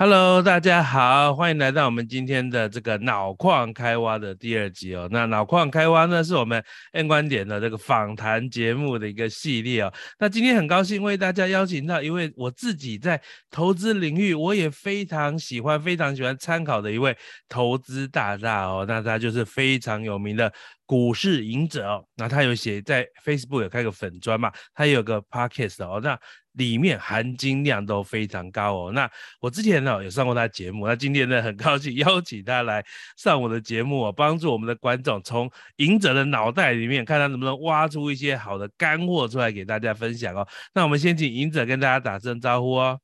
[0.00, 5.08] Hello，大家好，欢迎来到我们今天的这个脑矿开挖的第二集哦。
[5.10, 9.92] 那脑矿开挖呢，是我们 N 观点的这个访谈节目的一个系列哦。
[10.20, 17.16] 那今天很高兴为大家邀请到一位我自己在投资领域我也非常喜欢、非常喜欢参考的一位
[17.48, 18.84] 投资大大哦。
[18.86, 20.52] 那他就是非常有名的
[20.86, 22.04] 股市赢者哦。
[22.14, 26.00] 那他有写在 Facebook 有开个粉专嘛，他也有个 Podcast 哦。
[26.00, 26.16] 那
[26.58, 28.92] 里面含金量都非常高哦。
[28.92, 32.84] 那我之前呢有上过他节目，那今天呢很高兴邀请他来
[33.16, 40.46] 上我的节目哦，帮助我们的观众从隐者的脑袋里面看他能不能挖出一些好的干货出来给大家分享哦。
[40.74, 43.00] 那我们先请隐者跟大家打声招呼哦。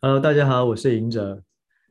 [0.00, 1.42] Hello，大家好，我是隐者。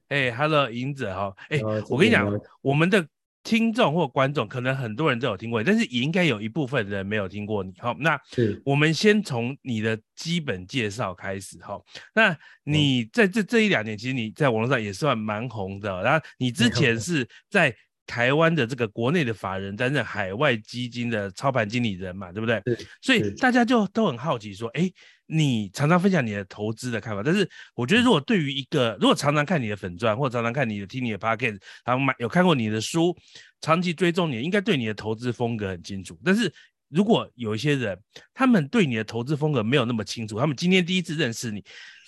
[0.10, 1.34] 哎，Hello，隐者哈。
[1.50, 2.28] 哎，我跟你讲，
[2.62, 3.08] 我们的。
[3.46, 7.72] 听众或观众可能很多人都有听过，但是也应该有一部分人没有听过你。
[7.78, 8.20] 好，那
[8.66, 11.60] 我们先从你的基本介绍开始。
[11.60, 11.80] 哈，
[12.16, 16.02] 那你在这这一两年，其实你在网络上也算蛮红的。
[16.02, 17.74] 然后你之前是在
[18.06, 22.62] 台湾的这个国内的法人担任海外基金的操盘经理人嘛，对不对？
[22.66, 22.78] 对。
[23.02, 24.92] 所以大家就都很好奇说，哎。
[25.28, 33.12] 你常常分享你的投资的看法，但是我觉得，如果对于一个如果常常看你的粉钻，或者常常看你的听你的 podcast，然后买有看过你的书，
[33.60, 36.16] 长期追踪你，应该对你的投资风格很清楚。
[36.24, 36.54] 但是
[36.96, 38.00] 如果有一些人，
[38.34, 41.62] 他们对你的投资风格没有那么清楚，他们今天第一次认识你，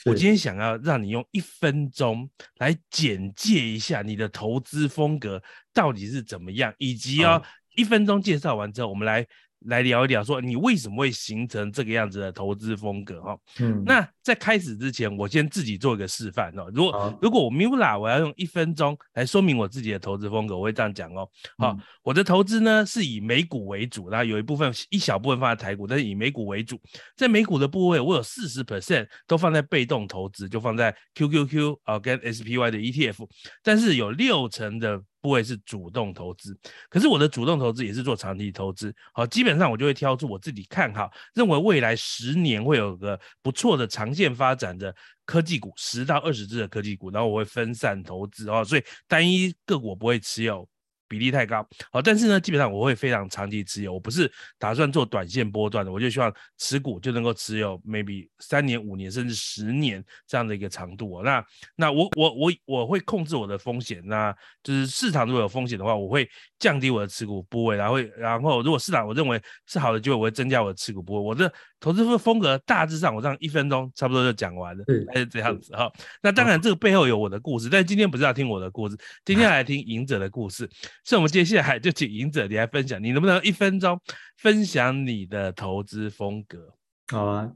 [0.05, 2.29] 我今天想要让你用一分钟
[2.59, 7.43] 来简介一下你的投资风格到底是怎么样，以及哦，
[7.75, 9.27] 一分钟介绍完之后，我们来。
[9.61, 13.35] 来聊一聊，说你为什么会形成这个样子的投资风格哈？
[13.59, 16.69] 嗯，那在开始之前，我先自己做一个示范哦。
[16.73, 21.29] 如果如果我 Mula 我要用一分钟来说明我自己的投资风格，我会这样讲哦。
[21.57, 26.77] 好，嗯，我的投资呢是以美股为主，然后有一部分一小部分放在台股，但是以美股为主。
[27.15, 33.25] 在美股的部位，我有四十 percent 都放在被动投资，就放在 QQQ 啊跟 SPY 的 ETF，
[33.63, 35.01] 但是有六成的。
[35.19, 36.57] 部位是主动投资，
[36.89, 38.95] 可是我的主动投资也是做长期投资。
[39.11, 50.67] 好，基本上我就会挑出我自己看好，认为未来十年会有个不错的长线发展的科技股，十到二十只的科技股，然后我会分散投资哦，所以单一个股我不会持有。
[51.07, 61.23] 比例太高，好，但是呢，基本上我会非常长期持有，我不是打算做短线波段的，我就希望持股就能够持有 maybe 三年、五年甚至十年这样的一个长度哦。
[61.23, 66.29] 那那我我我我会控制我的风险，那就是市场如果有风险的话，我会
[66.59, 71.19] 降低我的持股部位，然后然后如果市场我认为是好的机会，我会增加我的持股部位。
[71.21, 75.91] 我的投资风格大致上我这样一分钟差不多就讲完了，还是这样子哈。
[76.21, 80.69] 那当然这个背后有我的故事，但今天不是要听我的故事，今天来听赢者的故事。
[81.07, 83.97] 所以，我们接下来就请赢者你来分享，你能不能一分钟
[84.35, 86.73] 分享你的投资风格？
[87.13, 87.49] 好啊，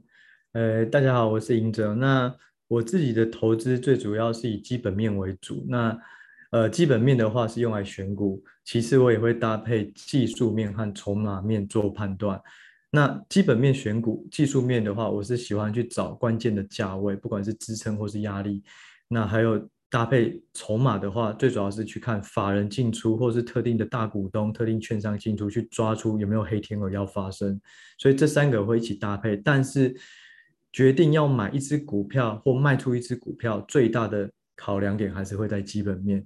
[0.52, 1.94] 呃，大家好，我是赢者。
[1.94, 2.34] 那
[2.66, 5.66] 我自己的投资最主要是以基本面为主。
[5.68, 5.94] 那
[6.50, 12.40] 呃，基本面的话是用来选股，其次我也会搭配技术面和筹码面做判断。
[12.90, 18.62] 那基本面选股，技术面的话，我是喜欢去找关键的价位，不管是支撑或是压力。
[19.08, 19.68] 那还有。
[19.92, 27.60] 搭配筹码的话，最主要是去看法人进出，或是特定的大股东、特定券商进出，去抓出有没有黑天鹅要发生。
[27.98, 29.94] 所以这三个会一起搭配，但是
[30.72, 36.24] 决定要买一只股票或卖出一只股票，最大的考量点还是会在基本面。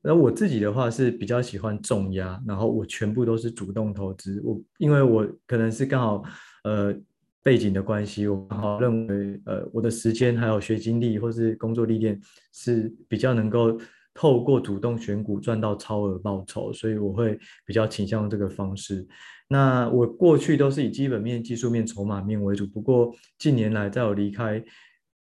[0.00, 4.40] 那我自己的话是比较喜欢重压，然后我全部都是主动投资。
[4.42, 6.24] 我因为我可能是刚好
[6.64, 6.98] 呃。
[7.42, 12.20] 背景的关系，我刚好认为，呃，我的时间还有学经历或是工作历练
[12.52, 13.76] 是比较能够
[14.14, 17.36] 透过主动选股赚到超额报酬，所以我会
[17.66, 19.04] 比较倾向这个方式。
[19.48, 24.62] 那我过去都是以基本面、技术面、筹码面为主，不过近年来在我离开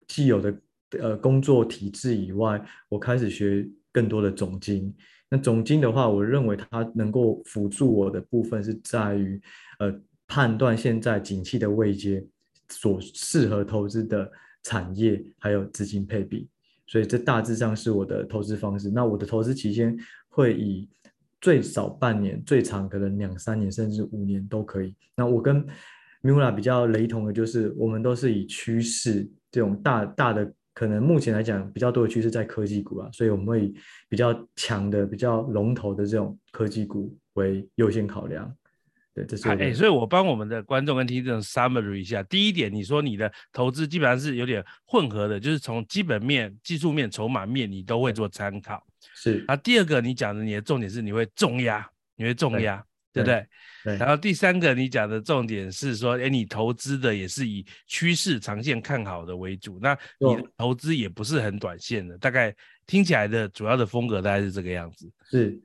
[0.07, 0.61] 既有的
[0.99, 4.93] 呃工作体制以外，我开始学更多的总经。
[5.29, 9.41] 那总经的话，我认为它能够辅助我的部分是在于，
[9.79, 9.97] 呃。
[10.29, 12.23] 判断现在景气的位阶，
[12.69, 16.47] 所适合投资的产业还有资金配比，
[16.85, 18.91] 所以这大致上是我的投资方式。
[18.91, 19.97] 那我的投资期间
[20.29, 20.87] 会以
[21.41, 24.93] 最少半年，最长可能两三年甚至五年都可以。
[25.15, 25.65] 那我跟
[26.21, 33.73] Mula 比较雷同的就是，我们都是以趋势这种大大的，可能目前来讲比较多的趋势在科技股啊，所以我们会以
[34.07, 38.53] 比较强的、比较龙头的这种科技股为优先考量。
[39.45, 42.23] 哎、欸，所以我帮我们的观众跟听众 summary 一下。
[42.23, 48.85] 第一点，你说你的投资基本上是有点混合的，就是从基本面、技术面、筹码面你都会做参考。
[49.15, 49.43] 是。
[49.47, 51.85] 啊，第二个你讲的你的重点是你会重压，
[52.15, 52.83] 你会重压。
[53.11, 53.43] 对不对？
[53.83, 53.97] 对。
[53.97, 65.11] 然后第三个，你讲的重点是说，哎，你投资的也是以趋势长线看好的为主，那你的投资也不是很短线的，大概听起来的主要的风格大概是这个样子。
[65.27, 65.59] 是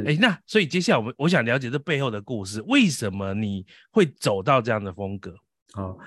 [0.00, 0.06] 是。
[0.08, 5.34] 哎，那所以接下来我们我想了解这背后的故事，为什么你会走到这样的风格？
[5.72, 5.98] 好。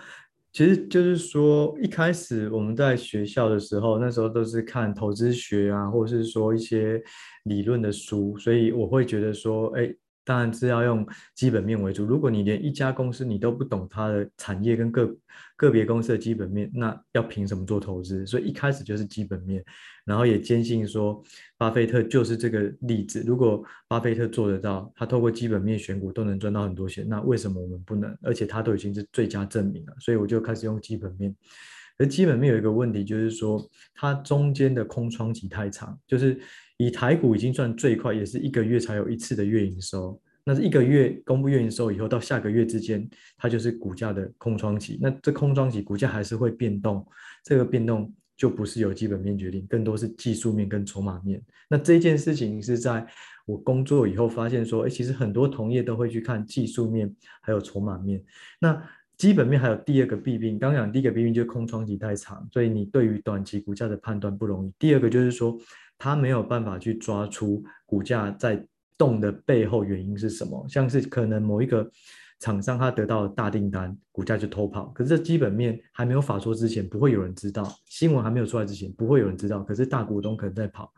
[0.52, 7.02] 其实就是说，一开始我们在学校的时候，那时候都是看投资学啊，或者是说一些
[7.44, 9.94] 理论的书，所以我会觉得说，哎。
[10.30, 11.04] 当然是要用
[11.34, 12.06] 基本面为主。
[12.06, 15.18] 如果你连一家公司你都不懂它的产业跟个
[15.56, 18.28] 个别公司的基本面，那要凭什么做投资？
[18.28, 19.66] 所以一开始就是基本面，
[20.06, 21.20] 然后也坚信说，
[21.58, 23.24] 巴菲特就是这个例子。
[23.26, 28.16] 如果巴菲特做得到，他透过基本面选股都能赚到很多钱，那为什么我们不能？
[28.22, 31.36] 而且他都已经是最佳证明了，所以我就开始用基本面。
[31.98, 36.40] 而基本面有一个问题，就是说它中间的空窗期太长，就是。
[36.80, 40.18] 以台股已经算最快，也是一个月才有一次的月营收。
[40.46, 43.06] 那是一个月公布月营收以后，到下个月之间，
[43.38, 44.98] 它就是股价的空窗期。
[45.02, 47.06] 那这空窗期股价还是会变动，
[47.44, 51.44] 这个变动就不是由基本面决定，更多是技术面跟筹码面。
[51.70, 53.06] 那这件事情是在
[53.46, 58.24] 我工作以后发现说，哎，其实很多同业都会去看技术面还有筹码面。
[58.58, 58.82] 那
[59.18, 64.72] 基本面还有第二个弊病，刚讲第一个弊病就是空窗期太长，所以你对于短期股价的判断不容易。
[64.80, 65.60] 第二个就是说。
[66.00, 68.66] 他没有办法去抓出股价在
[68.98, 71.88] 动的背后原因是什么，像是可能某一个
[72.40, 74.86] 厂商他得到大订单，股价就偷跑。
[74.96, 79.62] 可是这基本面还没有法说之前，不会有人知道；新闻还没有出来之前，不会有人知道。
[79.62, 80.92] 可是大股东可能在跑，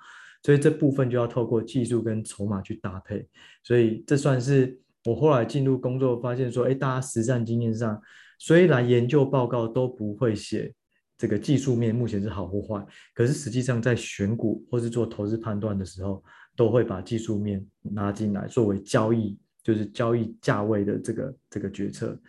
[0.44, 3.28] 所以这部分就要透过技术跟筹码去搭配。
[3.64, 8.00] 所以这算是我后来进入工作发现说，哎，大家实战经验上，
[8.38, 10.74] 虽然研究报告都不会写。
[11.22, 12.84] 这个技术面目前是好或坏，
[13.14, 16.24] 可是实际上在选股或是做投资判断的时候，
[16.56, 22.20] 都会把技术面拿进来作为交易，就是交易价位的这个这个决策。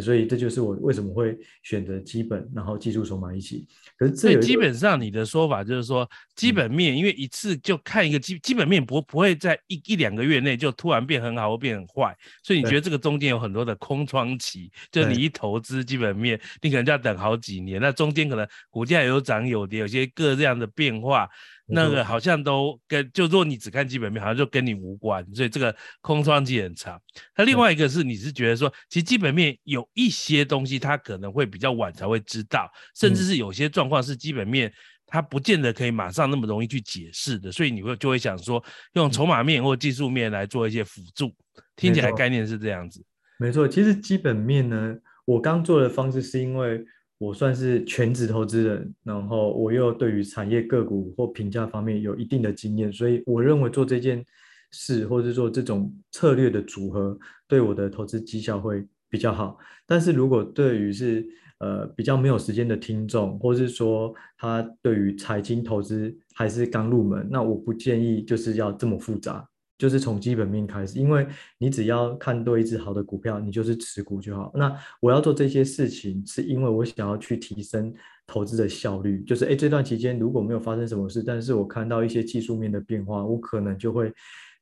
[0.00, 3.66] 所以这就是我为什么会选择基本，然后技术筹码一起。
[3.98, 21.26] 可是这基本上你的说法就是说，基本面因为一次就看一个基基本面不不会在一一两个月内就突然变很好或变很坏，所以你觉得这个中间有很多的空窗期，就你一投资基本面，你可能就要等好几年，那中间可能股价有涨有跌，有些各这样的变化。
[21.68, 27.00] 那个好像都跟，就如果你只看基本面，好像就跟你无关，所以这个空窗期很长。
[27.36, 34.72] 那另外一个是，你是觉得说，其实基本面有一些东西，它可能会比较晚才会知道，甚至是有些状况是基本面
[35.06, 41.34] 它不见得可以马上那么容易去解释的，所以你会就会想说，用筹码面或技术面来做一些辅助。
[41.74, 43.04] 听起来概念是这样子。
[43.38, 46.84] 没错，其实基本面呢，我刚做的方式是因为。
[47.18, 54.24] 我算是全职投资人，然后我又对于产业个股或评价方面有一定的经验，所以我认为做这件
[54.70, 57.18] 事或者是做这种策略的组合，
[57.48, 59.56] 对我的投资绩效会比较好。
[59.86, 61.26] 但是如果对于是
[61.58, 69.48] 呃比较没有时间的听众，或是说他对于财经投资还是刚入门，那我不建议就是要这么复杂。
[69.78, 71.26] 就是从基本面开始，因为
[71.58, 74.50] 你只要看对一只好的股票，你就是持股就好。
[74.54, 77.92] 那我要做这些事情，是因为我想要去提升
[78.26, 79.22] 投资的效率。
[79.24, 84.12] 就是诶，这段期间如果没有发生什么事，但是我看到一些技术面的变化，我可能就会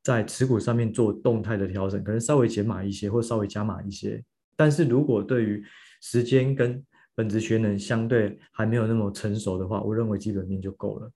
[0.03, 4.23] 在持股上面做动态的调整，可能稍微减码一些，或稍微加码一些。
[4.57, 5.65] 但是如果对于
[6.01, 6.85] 时间跟
[7.15, 11.11] 本质学能相对还没有那么成熟的话，我认为基本面就够了。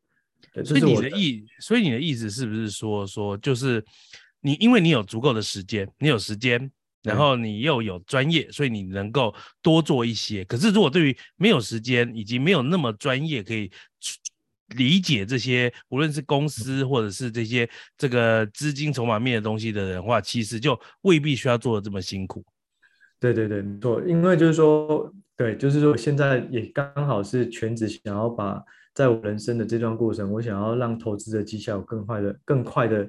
[0.65, 3.85] 所以你的意，所以你的意思是不是说说就是
[4.41, 6.71] 你，因为你有足够的时间，你有时间，
[7.03, 10.45] 然后你又有专业，所以你能够多做一些。
[10.45, 13.71] 可是如果对于没有时间以及没有那么专业可以
[14.77, 22.45] 理解这些，无论是公司或者是这些这个资金筹码面的东西的人的话，其实就未必需要做的这么辛苦。
[23.21, 28.63] 对对对，没错，因为就是说，对，就是说现在也刚好是全职想要把。
[28.99, 33.09] 在我人生的这段过程，我想要让投资的绩效更快的、更快的、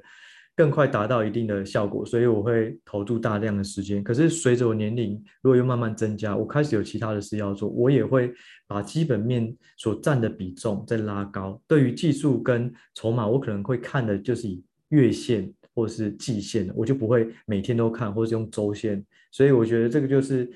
[0.55, 4.03] 更快达到一定的效果，所以我会投注大量的时间。
[4.03, 8.31] 可是随着我年龄如果又慢慢增加，我开始有其他的事要做，我也会
[8.67, 11.60] 把基本面所占的比重再拉高。
[11.67, 19.03] 对于技术跟筹码，我可能会看的就是以月线或是季线，我就不会每天都看，或是用周线。
[19.31, 20.48] 所以我觉得这个就是。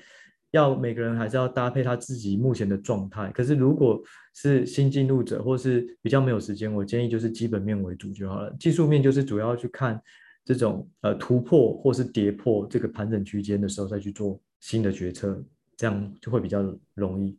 [0.54, 3.28] 要每个人还是要搭配他自己目前的状态。
[3.32, 4.00] 可是如果
[4.34, 8.54] 是新进入者或是比较没有时间，我建议就是基本面为主就好了。
[8.58, 10.00] 技术面就是主要去看
[10.44, 15.42] 这种呃突破或是跌破这个盘整区间的时候再去做新的决策，
[15.76, 16.62] 这样就会比较
[16.94, 17.36] 容易。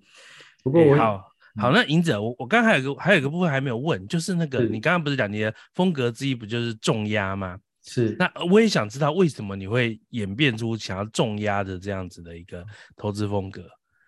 [0.61, 1.23] 不过我、欸、好
[1.57, 7.57] 好，那隐者，我我刚刚还有个还有一个部分还没有问，就是那个你刚刚不是讲你的风格之一不就是重压吗？
[7.85, 8.15] 是。
[8.19, 12.65] 那我也想知道为什么你会演变出想要重压的这样子的一个
[12.97, 13.63] 投资风格？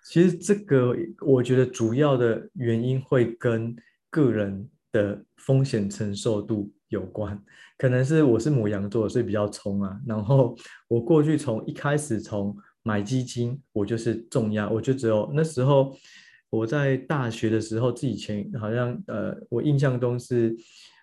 [0.10, 3.75] 其实这个我觉得主要的原因会跟
[4.10, 7.38] 个人的风险承受度有关，
[7.77, 10.00] 可能是我是母羊座，所以比较冲啊。
[10.05, 10.57] 然后
[10.88, 15.93] 我过去从一开始从买基金，我就是重压，我就只有那时候
[16.50, 20.55] 我在大学的时候，自己钱好像呃，我印象中是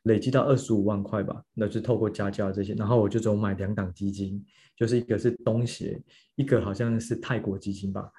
[0.05, 4.43] 累积到二十五万块吧，那是透过家教这些，然后我就只有买两档基金，
[4.77, 6.01] 就是一个是东协，
[6.37, 8.11] 一个好像是泰国基金吧。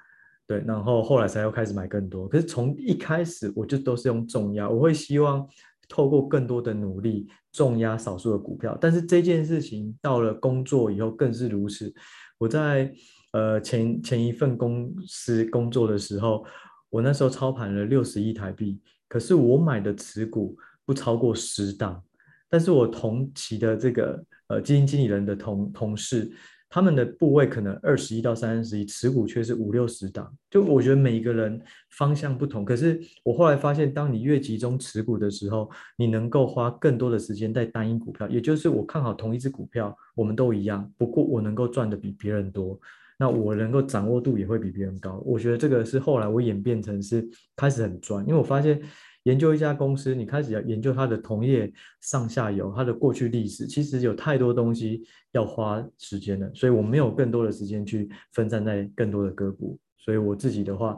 [0.48, 2.28] 对，然后后来才又开始买更多。
[2.28, 5.44] 可是从一开始我就都是用重压，我会希望
[5.88, 8.78] 透过更多的努力重压少数的股票。
[8.80, 11.92] 但是这件事情到了工作以后更是如此。
[12.38, 12.92] 我在
[13.32, 16.44] 呃前前一份公司工作的时候，
[16.90, 22.02] 我那时候操盘了六十亿台币，可是我买的持股不超过十档，
[22.48, 26.32] 但是我同期的这个呃基金经理人的同同事。
[26.68, 30.36] 他们的部位可能二十一到三十一，持股却是五六十档。
[30.50, 31.62] 就我觉得每一个人
[31.92, 38.28] 方向不同，可是我后来发现，当你越集中持股的时候，你能够花更多的时间在单一股票。
[38.28, 42.78] 也就是我看好同一只股票，我们都一样，不过我能够赚的比别人多，
[43.16, 45.22] 那我能够掌握度也会比别人高。
[45.24, 48.82] 我觉得这个是后来我演变成是开始很专，因为我发现。
[49.26, 55.02] 研究一家公司，你开始要研究它的同业上下游，它的过去历史，其实有太多东西
[55.32, 59.76] 要花时间了，所以我没有更多的时间去分散在更多的个股。
[59.98, 60.96] 所以我自己的话，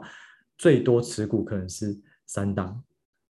[0.59, 2.79] 最多持股可能是三档，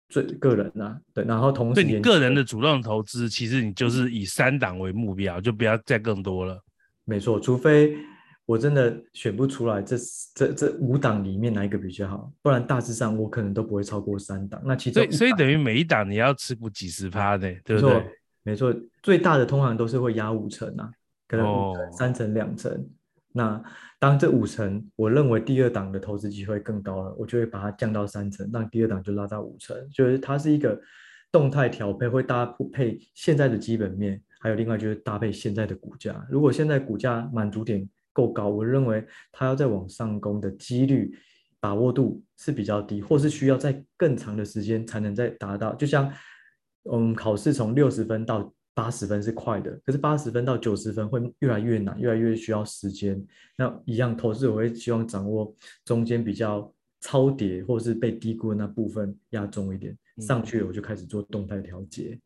[0.07, 6.63] 最个人啊，对，然后同时对你个人的主动投资，其实你就是以三档为目标，就不要再更多了。
[7.03, 7.97] 没错，除非。
[8.45, 9.95] 我真的选不出来这
[10.35, 14.61] 这这五档里面哪一个比较好，不然大致上我可能都不会超过三档。
[14.63, 18.05] 那其中，所以等于每一档你要持股几十趴的，对不对？
[18.43, 18.71] 没错，
[19.01, 20.91] 最大的通常都是会压五成啊，
[21.27, 22.87] 可能五成、三成、两成。
[23.33, 23.61] 那
[23.99, 29.75] 当这五成，我认为第二档的投资机会更高了，我就会把它降到三成，让第二档就拉到五成。
[29.91, 30.79] 就是它是一个
[31.31, 36.25] 动态调配，会搭配现在的基本面，还有另外就是搭配现在的股价。
[36.29, 41.13] 如果现在股价满足点够高，我认为它要再往上攻的几率
[41.59, 45.75] 把握度是比较低，或是需要在更长的时间才能再达到。
[45.75, 46.09] 就像，
[46.89, 53.21] 嗯，考试从六十分到八十分是快的，可是八十分到九十分会越来越难，越来越需要时间。
[53.57, 55.53] 那一样，投资我会希望掌握
[55.83, 62.17] 中间比较超跌或是被低估的那部分压重一点，上去了我就开始做动态调节。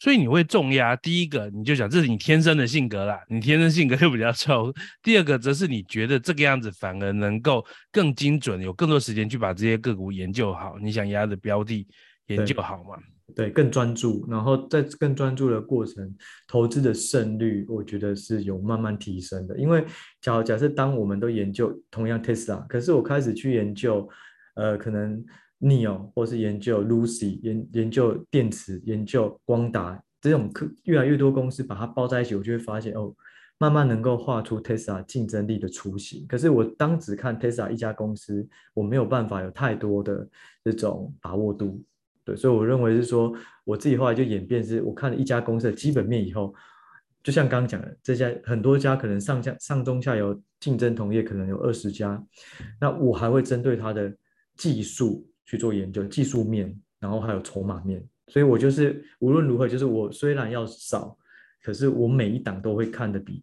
[0.00, 4.72] 所以你会重压，第一个你就想这是你天生的性格啦，你天生性格就比较臭。
[5.02, 11.86] 第二个则是你觉得这个样子反而能够更精准，有更多时间去把这些个股研究好，你想压的标的
[12.28, 12.96] 研究好嘛？
[13.36, 16.16] 对，更专注，然后在更专注的过程，
[16.48, 19.58] 投资的胜率我觉得是有慢慢提升的。
[19.58, 19.84] 因为
[20.22, 24.08] 假假设当我们都研究同样 Tesla，可是我开始去研究，
[24.54, 25.22] 呃，可能。
[25.60, 33.14] Neo 或是研究 Lucy 研研究电池研究光达这种科越来越多公司把它包在一起，我就会发现哦，
[33.58, 36.26] 慢慢能够画出 Tesla 竞争力的雏形。
[36.26, 40.28] 可是我当只看 Tesla 一家公司，我没有办法有太多的
[40.64, 41.82] 这种把握度。
[42.24, 43.32] 对，所以我认为是说，
[43.64, 46.54] 我自己后来就演变是，我看了一家公司的基本面以后，
[47.22, 52.22] 就像刚刚讲的，这家很多家可能上下上中下游竞争同业可能有二十家，
[52.80, 54.14] 那我还会针对它的
[54.56, 55.26] 技术。
[55.50, 61.18] 去做研究，技术面，然后还有筹码面，所以我就是无论如何，就是我虽然要少，
[61.60, 63.42] 可是我每一档都会看得比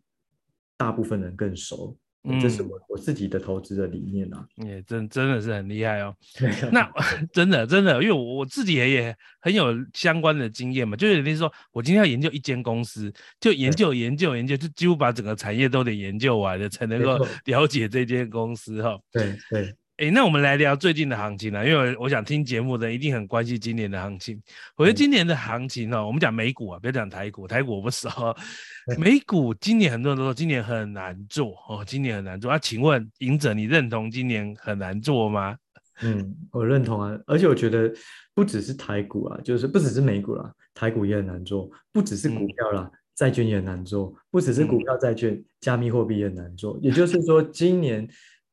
[0.78, 6.16] 大部分人更熟，嗯，这是我我自己的投资的理念啊，也真真的是很厉害哦。
[6.72, 6.90] 那
[7.34, 13.12] 真的真的，因为我我自己也也很有相关的经验嘛，就是等于说我今天要研究一间公司，
[13.42, 18.98] 就研究研究研究，就几乎把整个产业都得研究完了，才能够了解这间公司哈。
[19.12, 19.76] 对对。
[19.98, 24.40] 哎，那我们来聊最近的行情了，因为我想听节目的一定很关心今年的行情。
[24.76, 28.08] 我觉得今年的行情哦，我们讲美股啊，不要讲台股，台股我不熟。
[29.00, 32.60] 美股今年很多人都说今年很难做哦，今年很难做啊。
[32.60, 35.58] 请问赢者，你认同今年很难做吗？
[36.04, 37.92] 嗯，我认同啊，而且我觉得
[38.36, 46.78] 不只是台股啊，就是不只是美股啦，台股也很难做，不只是股票啦，嗯、债券也很难做，不只是股票、债券、加密货币也很难做。
[46.84, 48.08] 也就是说，今年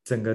[0.04, 0.34] 整个。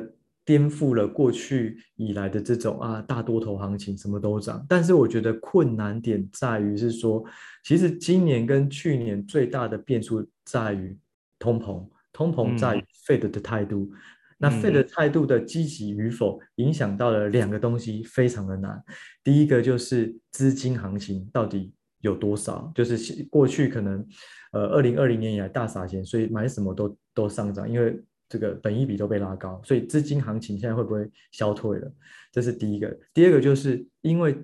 [0.50, 4.66] 颠覆了过去以来的这种啊大多头行情，什么都涨。
[4.68, 7.24] 但是我觉得困难点在于是说，
[7.64, 10.98] 其实今年跟去年最大的变数在于
[11.38, 13.92] 通膨，通膨在于 Fed 的态度。
[13.94, 13.98] 嗯、
[14.40, 18.84] 那 Fed 态度的积极与否，影响到了两个东西，非常的难。
[19.24, 24.04] 第一个就是资金行情到底有多少，就是过去可能
[24.52, 31.92] 呃二零二零年以来大撒钱，所以买什么都都上涨，因为这个本益比都被拉高，所以资金行情现在会不会消退了？
[32.32, 32.96] 这是第一个。
[33.12, 34.38] 第二个就是因为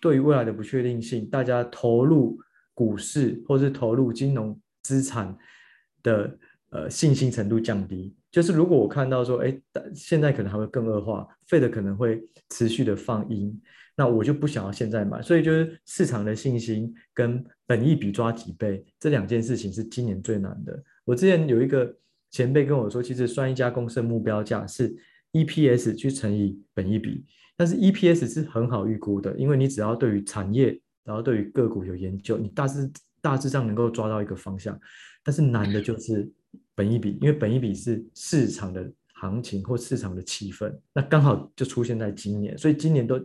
[0.00, 2.38] 对于未来的不确定性，大家投入
[2.72, 5.36] 股市或是投入金融资产
[6.04, 6.38] 的
[6.70, 8.14] 呃信心程度降低。
[8.30, 9.60] 就是如果我看到说，哎，
[9.92, 13.60] 现在可能还会更恶化，Fed 可能会持续的放鹰，
[13.96, 15.20] 那我就不想要现在买。
[15.20, 20.80] 所以就是市场的信心跟本益比抓几倍这两件事情是今年最难的。
[21.04, 21.92] 我之前有一个
[22.30, 24.94] 前辈跟我说，其实算一家公司的目标价是
[25.32, 27.24] EPS 去乘以本一比，
[27.56, 34.78] 但是 EPS 是很好预估的，因为你只要对于产业，然后对于个股有研究，你大致大致上能够抓到一个方向，
[35.22, 36.30] 但是难的就是。
[36.74, 43.20] 本一比，因为本一比是市场的行情或市场的气氛，那刚好就出现在今年，所以今年都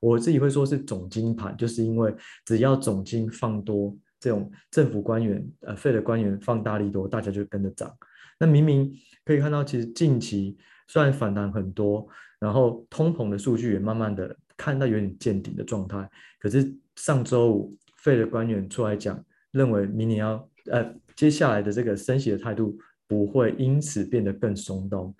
[0.00, 2.14] 我自己会说是总金盘，就是因为
[2.46, 3.94] 只要总金放多，
[4.24, 7.94] 这种政府官员呃费的官员放大力多，大家就跟着涨。
[8.40, 8.90] 那明明
[9.22, 10.56] 可以看到，其实近期
[10.88, 12.08] 虽然反弹很多，
[12.40, 16.08] 然后通膨的数据也慢慢的看到有点见顶的状态，
[16.40, 22.78] 可是上周五费的官员出来讲，认为明年要呃接下来的这个升息的态度。
[23.06, 25.14] 不会因此变得更松动，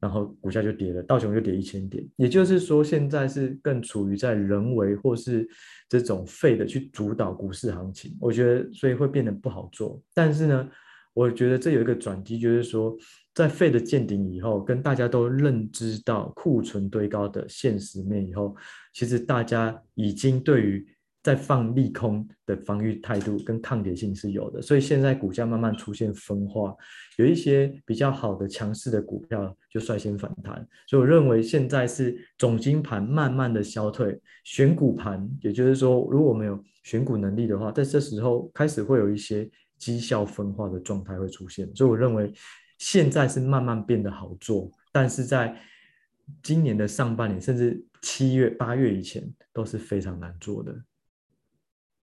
[0.00, 2.02] 然后股价就跌了，道琼就跌一千点。
[2.16, 5.46] 也就是说，现在是更处于在人为或是
[5.88, 8.16] 这种废的去主导股市行情。
[8.18, 10.02] 我觉得，所以会变得不好做。
[10.14, 10.68] 但是呢，
[11.12, 12.96] 我觉得这有一个转机，就是说，
[13.34, 18.56] 在废的见顶以后，跟大家都认知到库存堆高的现实面以后，
[18.94, 20.86] 其实大家已经对于。
[21.22, 26.74] 在放利空的防御态度跟抗跌性是有的，所以现在股价慢慢出现分化，
[27.18, 42.32] 有一些比较好的强势的股票就率先反弹，所以我认为现在是总经盘慢慢的消退，选股盘，也就是说，如果没有选股能力的话，在这时候开始会有一些绩效分化的状态会出现，所以我认为
[42.78, 45.54] 现在是慢慢变得好做，但是在
[46.42, 49.22] 今年的上半年甚至七月八月以前
[49.52, 50.74] 都是非常难做的。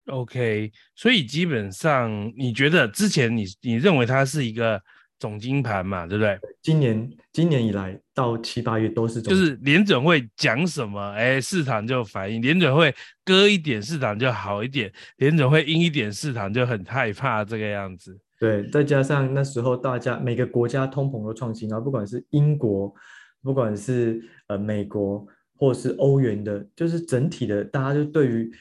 [0.07, 4.81] OK，所以基本上你觉得之前你你认为它是一个
[5.17, 6.37] 总金盘嘛，对不对？
[6.61, 18.19] 今年今年以来到七八月都是总，就是联准会讲什么，哎，市场就反应；联准会割一点，市场就好一点；联准会阴一点，市场就很害怕这个样子。
[18.37, 22.93] 对，再加上那时候大家每个国家通膨都创新高，不管是英国，
[23.41, 28.51] 不管是呃美国，或是欧元的，就是整体的大家就对于，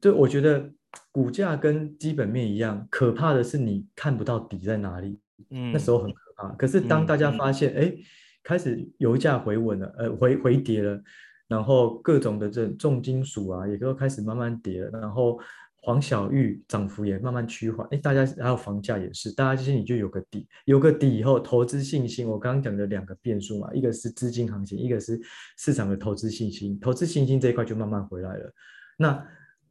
[0.00, 0.72] 就我觉得。
[1.12, 5.18] 股价跟基本面一样，可怕的是你看不到底在哪里。
[5.50, 6.48] 嗯，那时候很可怕。
[6.54, 7.98] 可是当大家发现，哎、嗯嗯，
[8.42, 11.00] 开始油价回稳了，呃，回回跌了，
[11.46, 15.38] 然后各种的这重金属啊，也都开始慢慢跌了，然后
[15.82, 17.86] 黄小玉涨幅也慢慢趋缓。
[17.90, 25.20] 哎，大家还有房价也是，大家心里就有个底，有个底以后，投资信心，我刚刚讲的两个变数嘛，一个是资金行情，一个是
[25.58, 26.78] 市场的投资信心。
[26.80, 28.52] 投资信心这一块就慢慢回来了。
[28.96, 29.26] 那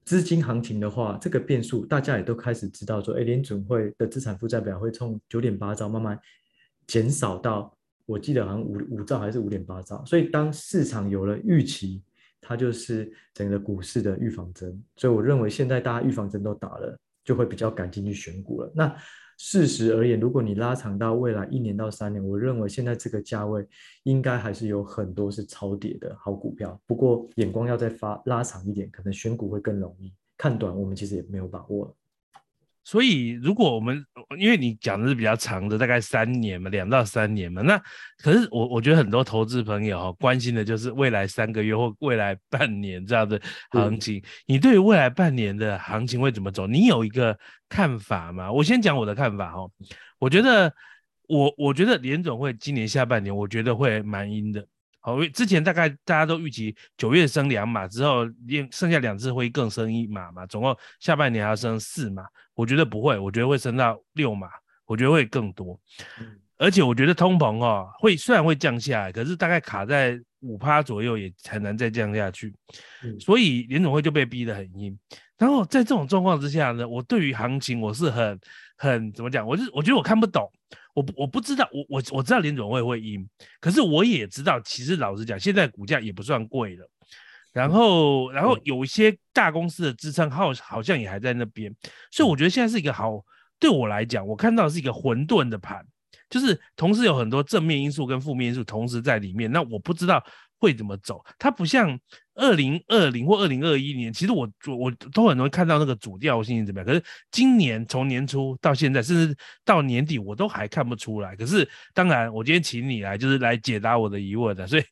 [0.06, 6.18] 资金行情的话，这个变数大家也都开始知道说，哎，联准会的资产负债表会从九点八兆慢慢
[6.86, 10.06] 减少到，我记得好像五五兆还是五点八兆。
[10.06, 12.04] 所以当市场有了预期，
[12.40, 14.80] 它就是整个股市的预防针。
[14.96, 18.72] 所以我认为现在大家预防针都打了，就会比较敢进去选股了。
[18.76, 18.96] 那
[19.38, 23.68] 事实而言，如果你拉长到未来一年到三年，我认为现在这个价位
[24.04, 26.80] 应该还是有很多是超跌的好股票。
[26.86, 30.14] 不过眼光要再发拉长一点，可能选股会更容易。
[30.38, 31.94] 看短，我们其实也没有把握了。
[32.88, 34.06] 所以，如果我们
[34.38, 37.82] 因为你讲的是比较长的，大概三年嘛，两到三年嘛，那
[38.20, 43.42] 可是我我觉得很多投资朋友哈关心的就是未来三个月或未来半年这样的
[43.74, 44.24] 行情。
[44.46, 46.68] 你对于未来半年的行情会怎么走？
[46.68, 47.36] 你有一个
[47.68, 48.52] 看法吗？
[48.52, 49.68] 我先讲我的看法哈，
[50.20, 50.72] 我觉得
[51.28, 54.64] 我我觉得联总会今年下半年我觉得会蛮阴的。
[55.06, 58.26] 好，之前大概大家都预期九月升两码之后，
[58.72, 62.24] 剩下两次会更升一码嘛，总共下半年还要升四码。
[62.56, 64.48] 我觉得不会，我觉得会升到六码，
[64.88, 65.80] 我觉得会更多。
[66.58, 72.52] 而且我觉得通膨哦，会虽然会降下来，可是大概卡在五趴左右，也很难再降下去。
[73.20, 74.98] 所以联总会就被逼得很硬。
[75.38, 78.40] 然后在这种状况之下呢，我对于行情我是很
[78.78, 79.46] 很怎么讲？
[79.46, 80.52] 我是我觉得我看不懂。
[80.94, 83.28] 我我不知道，我我我知道联总会会阴，
[83.60, 86.90] 可是我也知道，其实老实讲，现在股价也不算贵了，
[87.52, 91.74] 然后然后有一些大公司的支撑好好像也还在那边，
[92.12, 93.24] 所以我觉得现在是一个好，
[93.60, 95.86] 对我来讲，我看到是一个混沌的盘，
[96.30, 100.24] 就是同时有很多正面因素跟负面因素同时在里面，那我不知道
[100.58, 102.00] 会怎么走，它不像
[102.36, 106.86] 二零二零或二零二一年，其实我我我都很容易看到那个主调性怎么样。
[106.86, 111.36] 可是今年从年初到现在，甚至到年底，我都还看不出来。
[111.36, 114.68] 可是当然，我今天请你来就是来解答我的疑问的。
[114.68, 114.84] 所以，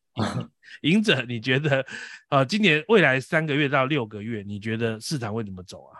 [0.90, 1.86] 赢者，你觉得
[2.30, 5.94] 呃，今年未来三个月到六个月，你觉得市场会怎么走啊？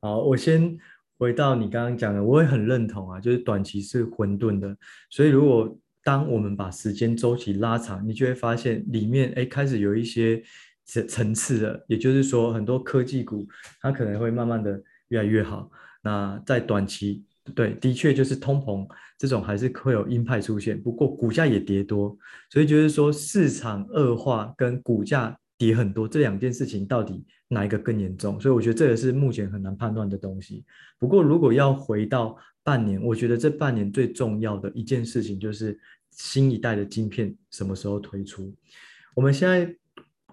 [0.00, 0.78] 好，我先
[1.18, 4.76] 回到你刚刚讲的，我也很认同啊，就是短期是混沌的。
[5.10, 10.40] 所以如果当我们把时间周期拉长，你就会发现里面哎开始有一些
[10.86, 13.46] 层层次的，也就是说很多科技股
[13.80, 15.70] 它可能会慢慢的越来越好。
[16.02, 22.16] 那在短期，对，的确就是通膨这种还是会有鹰派出现，不过股价也跌多，
[22.50, 28.40] 所以就是说市场恶化跟股价跌很多这两件事情到底哪一个更严重？
[28.40, 30.64] 所以我觉得这也是目前很难判断的东西。
[30.98, 35.78] 不过如果要回到半年，我觉得这半年最重要的一件事情就是。
[36.18, 38.50] 新一代的晶片什么时候推出？
[39.14, 39.76] 我们现在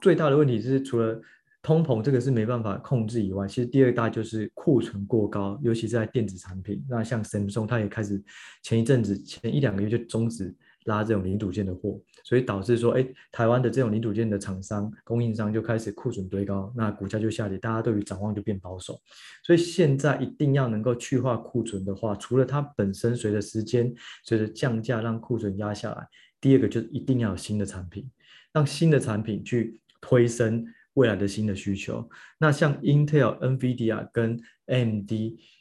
[0.04, 1.20] 最大的问题是，除了
[1.62, 6.86] 通膨这个是没办法控制以外，其实第二大就是库存过高，尤其是在电子产品。
[6.90, 8.22] 那像 Samsung，它也开始
[8.62, 10.54] 前一阵子前一两个月就终止。
[10.86, 19.00] 拉这种零组件的货，所以导致说，哎，台湾的这种零组件的厂商、供应商就开始库存堆高，那股价就下跌，大家对于展望就变保守。
[19.46, 26.06] 所以现在一定要能够去化库存的话，除了它本身随着时间、随着降价让库存压下来，
[26.42, 28.12] 第二个就是一定要有新的产品，
[28.52, 32.06] 让新的产品去推升未来的新的需求。
[32.38, 35.12] 那像 Intel、NVIDIA 跟 AMD。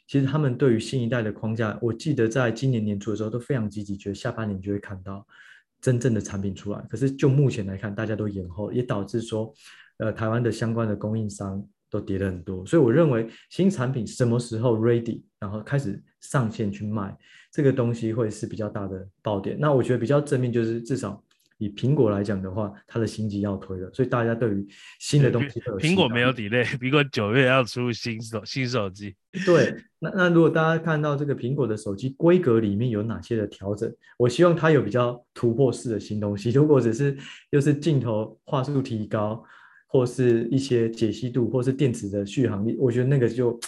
[0.05, 5.25] 其实他们对于新一代的框架，我记得在今年年初的时候都非常积极，觉得下半年就会看到
[5.81, 6.79] 真正的产品出来。
[6.89, 9.51] 可是就目前来看，大家都延后，也导致说，
[9.97, 12.63] 呃，台湾的相关的供应商都跌了很多。
[12.65, 17.17] 所以我认为新产品什么时候 ready，然后开始上线去卖，
[17.49, 19.57] 这个东西会是比较大的爆点。
[19.57, 21.23] 那我觉得比较正面就是至少。
[21.63, 24.67] 以苹果来讲的话，它的新机要推了，所以大家对于
[24.99, 29.15] 新的东西都有，苹果没有 delay，苹果九月要出新手新手机。
[29.45, 36.51] 对，那那如果大家看到这个苹果的手机规格里面有哪些的调整，我希望它有比较突破式的新东西。
[36.51, 37.17] 如果只是
[37.51, 39.43] 又是镜头画素提高，
[39.87, 43.59] 或是一些解析度，或是电池的续航力，我觉得那个就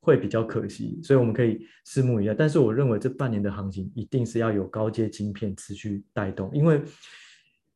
[0.00, 0.98] 会比较可惜。
[1.02, 2.34] 所以我们可以拭目以待。
[2.34, 6.80] 但是我认为这半年的行情一定是要有高阶晶片持续带动，因为。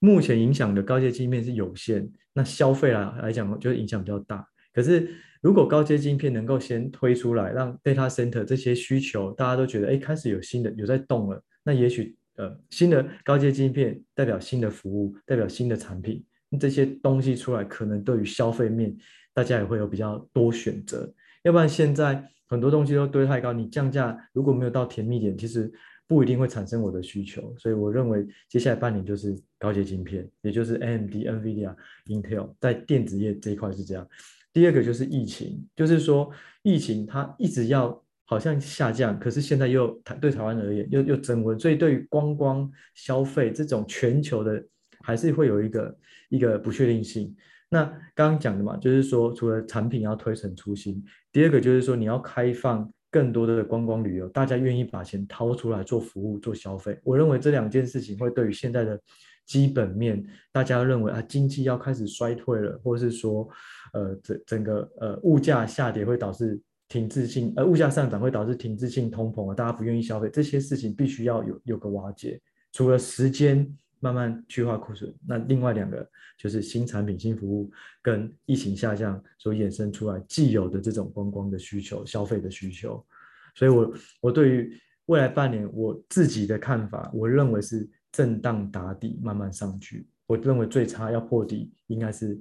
[0.06, 4.46] 目前影响的高阶晶片是有限，那消费来来讲就是影响比较大。
[4.72, 16.24] 可是如果高阶晶片能够先推出来，让 data center 这些需求大家都觉得哎，开始有新的有在动了，那也许呃新的高阶晶片代表新的服务，代表新的产品，
[16.60, 18.96] 这些东西出来，可能对于消费面
[19.34, 21.12] 大家也会有比较多选择。
[21.42, 25.72] 要不然现在很多东西都堆太高，你降价如果没有到甜蜜点，其实。
[26.08, 31.74] 不一定会产生我的需求，所以我认为接下来半年就是高阶晶片，也就是 AMD、NVIDIA、
[32.06, 34.08] Intel 在电子业这一块是这样。
[34.52, 36.30] 第二个就是疫情，就是说
[36.62, 44.64] 疫情它一直要好像下降，可是现在又台对台湾而言又又增温，所以对于观光消费这种全球的
[45.00, 47.34] 还是会有一个一个不确定性。
[47.68, 52.88] 那刚刚讲的嘛，就是说除了产品要推陈出新，第二个就是说你要开放。
[53.10, 56.98] 更多的观光旅游，大家愿意把钱掏出来做服务、做消费。
[57.02, 59.00] 我认为这两件事情会对于现在的
[59.46, 63.48] 基本面，大家认为啊，经济要开始衰退了，或是说，
[63.92, 72.40] 呃，整整个呃物价下跌会导致停滞性，呃物价上涨会导致停滞性通膨啊，大家不愿意消费，这些事情必须要有有个瓦解。
[72.72, 73.76] 除了时间。
[74.00, 77.70] 慢慢去化库存，那另外两个就是新产品、新服务
[78.02, 83.04] 跟疫情下降所衍生出来既有的这种观光的需求、消费的需求。
[83.54, 90.06] 所以我，我对于未来半年我自己的看法，我认为是震荡打底，慢慢上去。
[90.26, 92.38] 我认为最差要破底，应该是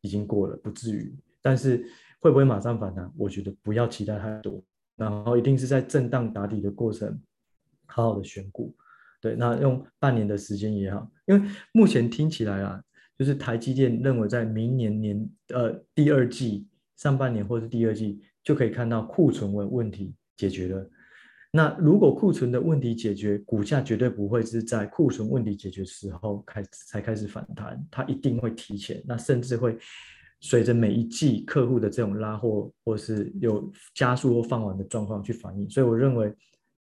[0.00, 1.14] 已经过了，不至于。
[1.40, 1.86] 但是
[2.18, 3.12] 会不会马上反弹？
[3.16, 4.60] 我觉得不要期待太多，
[4.96, 7.20] 然后一定是在震荡打底的过程，
[7.86, 8.74] 好好的选股。
[9.20, 12.80] 对，那用半年的时间也好，因为目前听起来啊，
[13.18, 20.90] 就是台积电认为在明年年呃第二季上半年或是第二季就可以看到库存问问题解决了。
[21.50, 29.76] 那如果库存的问题解决，股价绝对不会是在库存问题解决时候开才开始反弹，它一定会提前，那甚至会
[30.40, 35.68] 随着每一季客户的这种拉货或是有加速或放缓的状况去反应。
[35.70, 36.32] 所以我认为。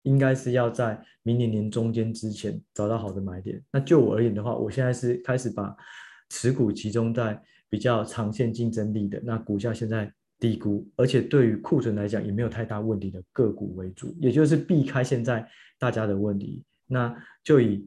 [0.02, 3.62] 应该是要在明年年中间之前找到好的买点。
[3.70, 5.74] 那就我而言的话，我现在是开始把
[6.30, 16.64] 持股集中在比较长线竞争力的，那股价现在低估，而且对于库存来讲也没有太大问题的个股为主，也就是避开现在大家的问题。
[16.86, 17.86] 那就以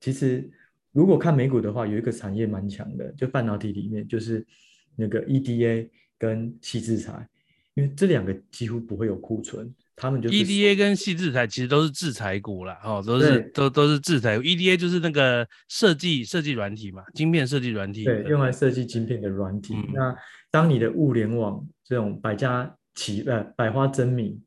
[0.00, 0.48] 其实
[0.92, 4.46] 如果看美股的话，有一个产业蛮强的，就半导体里面就是
[4.96, 7.28] 那个 EDA 跟细制材，
[7.78, 9.72] 因为这两个几乎不会有库存。
[9.94, 14.42] 他们就 EDA 跟矽智财其实都是制裁股啦，哦，都是都都是制裁股。
[14.42, 19.74] EDA 就是那个设计设计软体嘛，晶片设计软体，对，用来设计晶片的软体。
[19.74, 20.16] 嗯、那
[20.50, 24.40] 当你的物联网这种百家齐呃百花争鸣，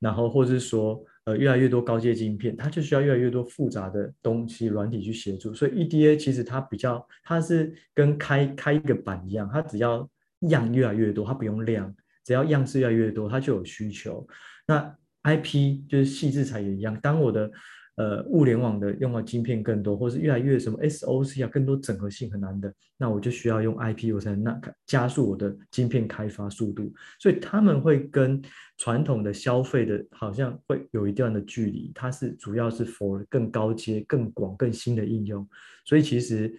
[0.00, 5.54] 然后或是说呃越来越多高阶晶片，它就需要越来越多复杂的东西软体去协助。
[5.54, 10.06] 所以 EDA 其实它比较它是跟开开一个板一样，它只要
[10.50, 14.26] 样越来越多，它不用量，只要样式越来越多，它就有需求。
[14.66, 17.50] 那 IP 就是矽智财也一样，当我的
[17.96, 26.90] 呃物联网的用到晶片更多，或是越来越什么 SOC 啊，更多整合性很难的，那我就需要用 IP，我才能那加速我的晶片开发速度。
[27.18, 28.40] 所以他们会跟
[28.78, 35.46] 传统的消费的好像会有一段的距离，它是主要是 for 更高阶、更广、更新的应用。
[35.84, 36.50] 所以其实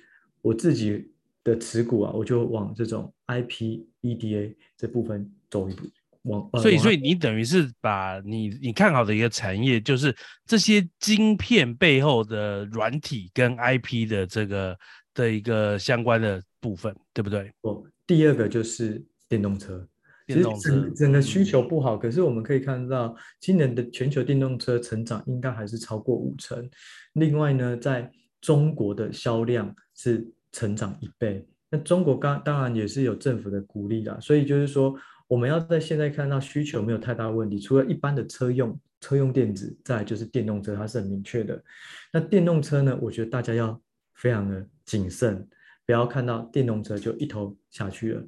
[0.43, 1.11] 我自己
[1.43, 5.83] 的持股啊，我就往这种 IP EDA 这部分走一步
[6.23, 6.49] 往。
[6.61, 10.15] 所以，所以你等于是把你你看好的一个产业，就是
[10.47, 14.77] 这些晶片背后的软体跟 IP 的这个
[15.13, 17.51] 的一个相关的部分，对不对？
[17.61, 19.87] 哦，第二个就是电动车，
[20.27, 26.69] 电动车整，整个需求不好，可是我们可以看到今年的全球电动车成长应该还是超过五成。
[27.13, 28.09] 另外呢，在
[28.39, 34.95] 中国的销量是成长一倍，那中国刚当然也是有政府的鼓励啦，所以就是说。
[35.31, 41.63] 我们要在现在看到需求没有太大问题，除了一般的车用车用电子，再就是电动车，它是很明确的。
[42.11, 42.99] 那电动车呢？
[43.01, 43.81] 我觉得大家要
[44.15, 45.47] 非常的谨慎，
[45.85, 48.21] 不要看到电动车就一头下去了。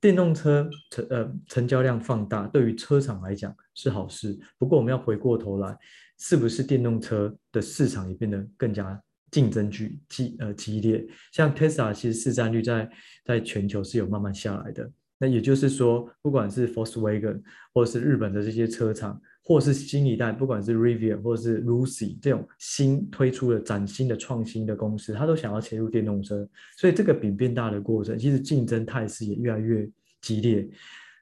[0.00, 4.34] 电动车成呃成交量放大，对于车厂来讲是好事。
[4.56, 5.76] 不过我们要回过头来，
[6.18, 8.98] 是不是电动车的市场也变得更加
[9.30, 11.06] 竞争剧激呃激烈？
[11.30, 12.90] 像 Tesla 其实市占率在
[13.22, 14.90] 在全球是有慢慢下来的。
[15.18, 17.42] 那也就是说，不管是 Volkswagen
[17.74, 29.88] 或是日本的这些车厂，或是新一代，不管是 Rivian 或是 Lucy 这种新推出的崭新的创新的公司，它都想要切入电动车，所以这个饼变大的过程，其实竞争态势也越来越
[30.20, 30.68] 激烈。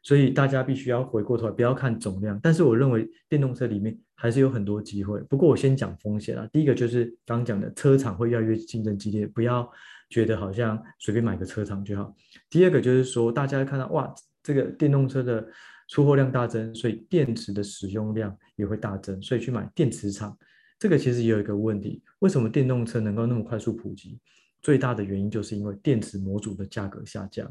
[0.02, 2.38] 所以大家必须要回过头来，不要看总量。
[2.40, 5.18] 但是我认为电动车里面还是有很多机会。
[5.22, 9.68] 不过我先讲风险啊，第一个就是刚讲的车厂会越来越竞争激烈，不要。
[10.08, 12.14] 觉得好像随便买个车厂就好。
[12.48, 15.46] 第二个就是说，大家看到哇，这个电动车的
[15.88, 20.36] 出货量大增，所以电池的使用量也会大增，所以去买电池厂。
[20.78, 24.20] 这个其实也有一个问题，为什么电动车能够那么快速普及？
[24.62, 27.48] 最大的原因就是因为电池模组的价格下降。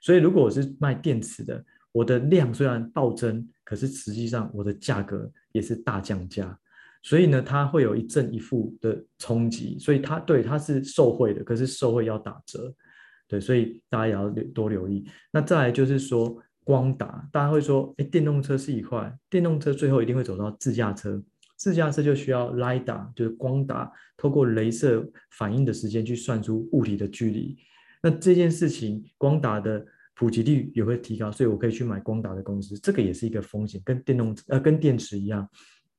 [0.00, 6.58] 所以如果我是卖电池的，我的量虽然暴增，可是实际上我的价格也是大降价。
[7.08, 12.70] 所以呢，它会有一正一负的冲击，所以它对它是受惠的，可是受惠要打折，
[13.26, 15.08] 对，所以大家也要多留意。
[15.30, 21.18] 那再来就是说，光打，大家会说，哎，电动车是一块，电动车最后一定会走到自驾车，
[21.56, 22.78] 自驾车就需要 l i
[23.16, 27.56] 就是光打，透过雷射反应的时间去算出物体的距离。
[28.02, 29.82] 那这件事情，光打的
[30.14, 35.48] 普及率也会提高，所以我可以去买光打的公司，这个也是一个风险，跟电动呃跟电池一样。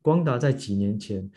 [0.01, 1.29] 光达在几年前，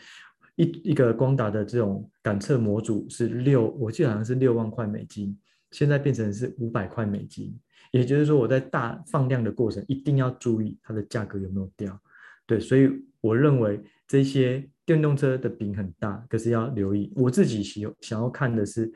[0.55, 5.37] 一一个光达的这种感测模组是六，我记得好像是六万块美金，
[5.71, 7.57] 现在变成是五百块美金。
[7.91, 12.01] 也就是说，我在大放量的过程一定要注意它的价格有没有掉。
[12.47, 12.89] 对，所以
[13.21, 17.11] 我认为这些电动车的饼很大，可是要留意。
[17.15, 18.91] 我自己喜想要看的是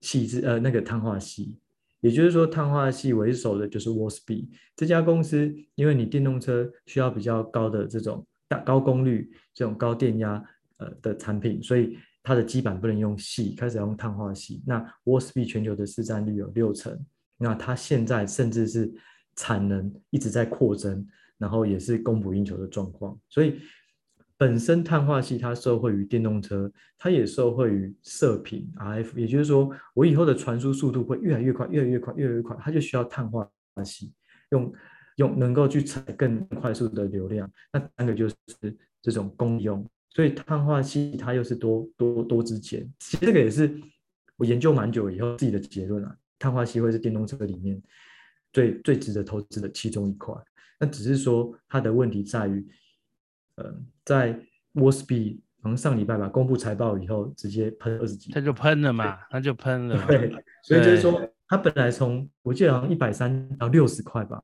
[0.00, 1.54] 矽智呃那个碳化矽，
[2.00, 8.26] 也就是说碳化矽为首的就是 WOSPI 这家公司，因为你电动车需要比较高的这种。
[8.60, 10.42] 高功率这种高电压
[10.78, 14.62] 呃的产品，所以它的基板不能用矽，开始要用碳化矽。
[14.66, 16.98] 那 Wolfspeed 全球的市占率有六成，
[17.36, 18.92] 那它现在甚至是
[19.36, 21.06] 产能一直在扩增，
[21.38, 23.18] 然后也是供不应求的状况。
[23.28, 23.60] 所以
[24.36, 34.10] 本身碳化矽它受惠于电动车，它也受惠于射频 RF，也就是说我以后的传输速度会越来越快，越来越快，越来越快，它就需要碳化矽
[34.50, 34.72] 用。
[35.16, 38.34] 用能够去采更快速的流量，那三个就是
[39.02, 42.90] 这种公用，所以碳化矽它又是多多多值钱。
[42.98, 43.78] 其实这个也是
[44.36, 47.80] 我研究蛮久以后自己的结论啊，碳化矽会是电动车里面
[48.52, 50.34] 最最值得投资的其中一块。
[50.80, 52.66] 那只是说它的问题在于，
[53.56, 54.40] 呃，在
[54.74, 60.06] Wolfspeed 好像上礼拜吧公布财报以后，直接喷二十几，它就喷了嘛，它就喷了。
[60.06, 64.42] 对，所以就是说它本来从我记得好像一百三到六十块吧。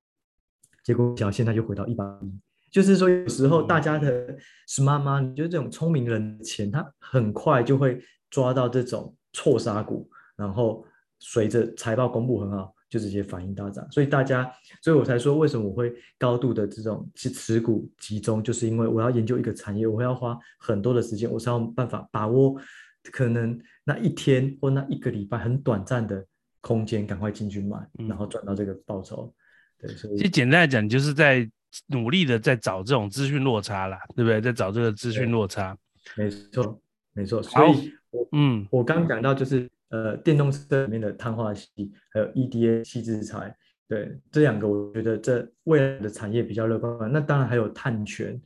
[0.89, 2.33] 结果小现在就回到一百一，
[2.71, 4.35] 就是说有时候大家的
[4.67, 10.83] smart money，就是这种聪明人的钱，他很快就会抓到这种错杀股，然后
[11.19, 13.87] 随着财报公布很好，就直接反应大涨。
[13.93, 22.59] 所以大家，所以我才说为什么我会高度的这种持持股集中，就是因为我要研究一个产业，我要花很多的时间，我才有办法把握
[23.13, 26.25] 可能那一天或那一个礼拜很短暂的
[26.63, 29.35] 空间，赶快进去买，然后赚到这个报酬。
[29.79, 31.49] 对，所以其实简单来讲，就是在
[31.87, 34.41] 努力的在找这种资讯落差啦，对不对？
[34.41, 35.77] 在找这个资讯落差。
[36.17, 36.81] 没错，
[37.13, 37.43] 没错。
[37.43, 39.69] 所以我，我嗯，我刚刚讲到就是。
[39.91, 43.57] 呃，电动车里面的碳化矽，还有 EDA 矽智财，
[43.89, 47.11] 对，这两个，我觉得这未来的产业比较乐观。
[47.11, 48.39] 那当然还有碳权，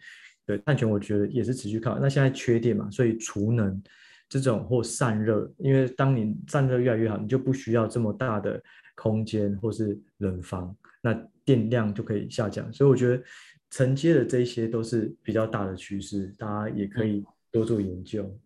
[0.46, 1.98] 对，碳权我觉得也是持续靠。
[1.98, 3.82] 那现在缺电嘛，所以储能
[4.28, 8.62] 这种或散热，因为当你散热越来越好，你就不需要这么大的
[8.94, 11.12] 空间或是冷房，那
[11.44, 12.72] 电量就可以下降。
[12.72, 13.22] 所以我觉得
[13.68, 18.22] 承接的这些都是比较大的趋势，大家也可以多做研究。
[18.22, 18.38] 嗯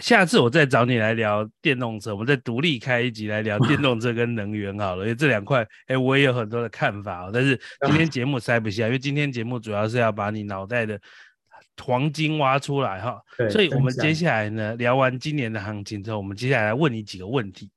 [0.00, 7.30] 下次我再找你来聊电动车，我们再独立开一集来聊电动车跟能源好了，因为这两块，哎，我也有很多的看法哦。
[7.34, 10.96] 但是 今天节目塞不下，因为今天节目主要是要把你脑袋的
[11.82, 13.20] 黄金挖出来哈。
[13.50, 17.68] 所以我们接下来呢，聊完今年的行情之后，我们接下来来问你几个问题。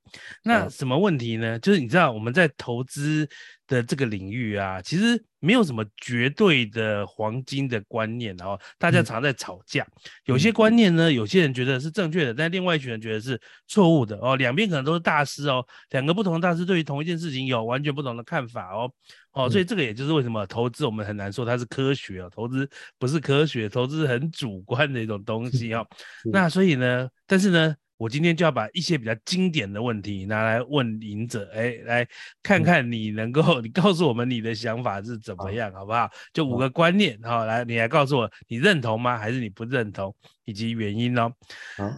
[0.43, 1.57] 那什么问题呢？
[1.57, 3.27] 就是你知道我们在投资
[3.73, 5.23] 的这个领域啊，其实。
[5.43, 9.83] 没有什么绝对的黄金的观念，然后大家常在吵架。
[9.83, 14.37] 嗯、有些观念呢，有些人觉得是正确的，但另外一群人觉得是错误的哦。
[14.37, 18.89] 两边可能都是大师哦，两个不同的大师对于同一件事情有完全不同的看法哦。
[19.33, 22.65] 哦，所以这个也就是为什么投资我们很难说它是科学哦，投资
[22.97, 25.85] 不是科学，投资是很主观的一种东西哦。
[26.31, 27.75] 那所以呢，但是呢。
[28.03, 32.05] 我今天就要把一些比较经典的问题拿来问赢者，哎，来
[32.41, 36.09] 看看你能够， 你告诉我们你的想法是怎么样，好，不好？
[36.33, 39.17] 就五个观念，好，来，你来告诉我，你认同吗？
[39.17, 40.13] 还是你不认同，
[40.43, 41.31] 以及原因哦。
[41.77, 41.89] 好，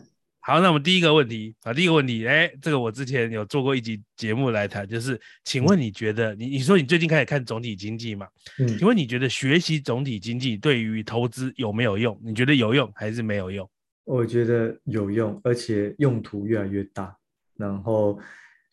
[0.41, 8.27] 好，那我们第一个问题啊，第一个问题，哎，这个我之前有做过一集节目来谈，就是，请问你觉得，你你说你最近开始看总体经济嘛？
[8.59, 12.15] 嗯，请问你觉得学习总体经济对于投资有没有用？
[12.23, 13.67] 你觉得有用还是没有用？
[14.05, 17.15] 我觉得有用，而且用途越来越大。
[17.57, 18.19] 然后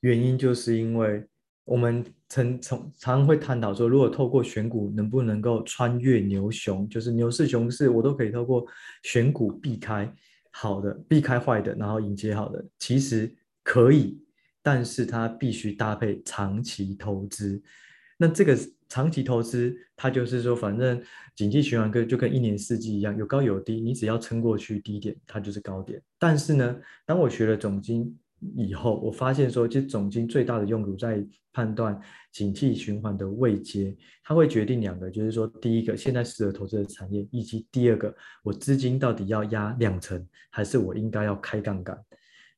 [0.00, 1.26] 原因就是因为
[1.64, 8.66] 我们曾从常常会探讨说，如果透过选股能不能够穿越牛熊，就是牛市熊市，我都可以透过
[9.02, 10.12] 选股避开
[10.50, 12.64] 好的，避开坏的，然后迎接好的。
[12.78, 14.22] 其实可以，
[14.62, 17.62] 但是它必须搭配长期投资。
[18.18, 18.58] 那这个
[18.92, 21.02] 长期投资，它就是说，反正
[21.34, 25.98] 景气循环跟就跟一年四季一样，有高有低，你只要撑过去低点，它就是高点。
[26.18, 26.76] 但是呢，
[27.06, 28.14] 当我学了总经
[28.54, 31.98] 以后，我发现说，其实总经最大的用途在判断
[32.32, 41.98] 景气循环的位阶，它会决定两个，就是说，第一个现在适合投资的产业，以及第二个，我资金到底要压两成，还是我应该要开杠杆？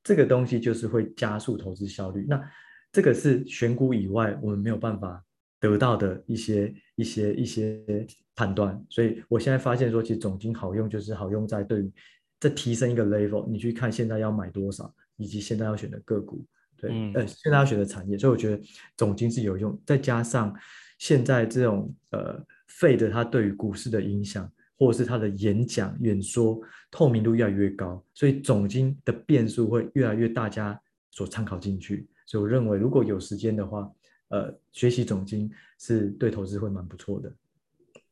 [0.03, 2.27] 这个东西就是会加速投资效率。
[2.29, 2.42] 那
[2.90, 5.25] 这个是选股以外，我们没有办法。
[5.64, 11.90] 得到的一些一些一些判断，所以我现在发现说，其实总经好用，就是好用在对于
[12.38, 16.44] 再提升一个 level，你去看现在要买多少，以及现在要选的个股，
[16.77, 18.62] 对，嗯、呃，现在要选的产业，所以我觉得
[18.94, 19.81] 总经是有用。
[19.87, 20.55] 再加上
[20.98, 30.79] 现在这种呃费的它对于股市的影响，或者是它的演讲演说透明度越来越高，所以总经的变数会越来越大家
[31.11, 32.07] 所参考进去。
[32.27, 33.90] 所以我认为，如果有时间的话，
[34.28, 37.32] 呃，学习总经是对投资会蛮不错的。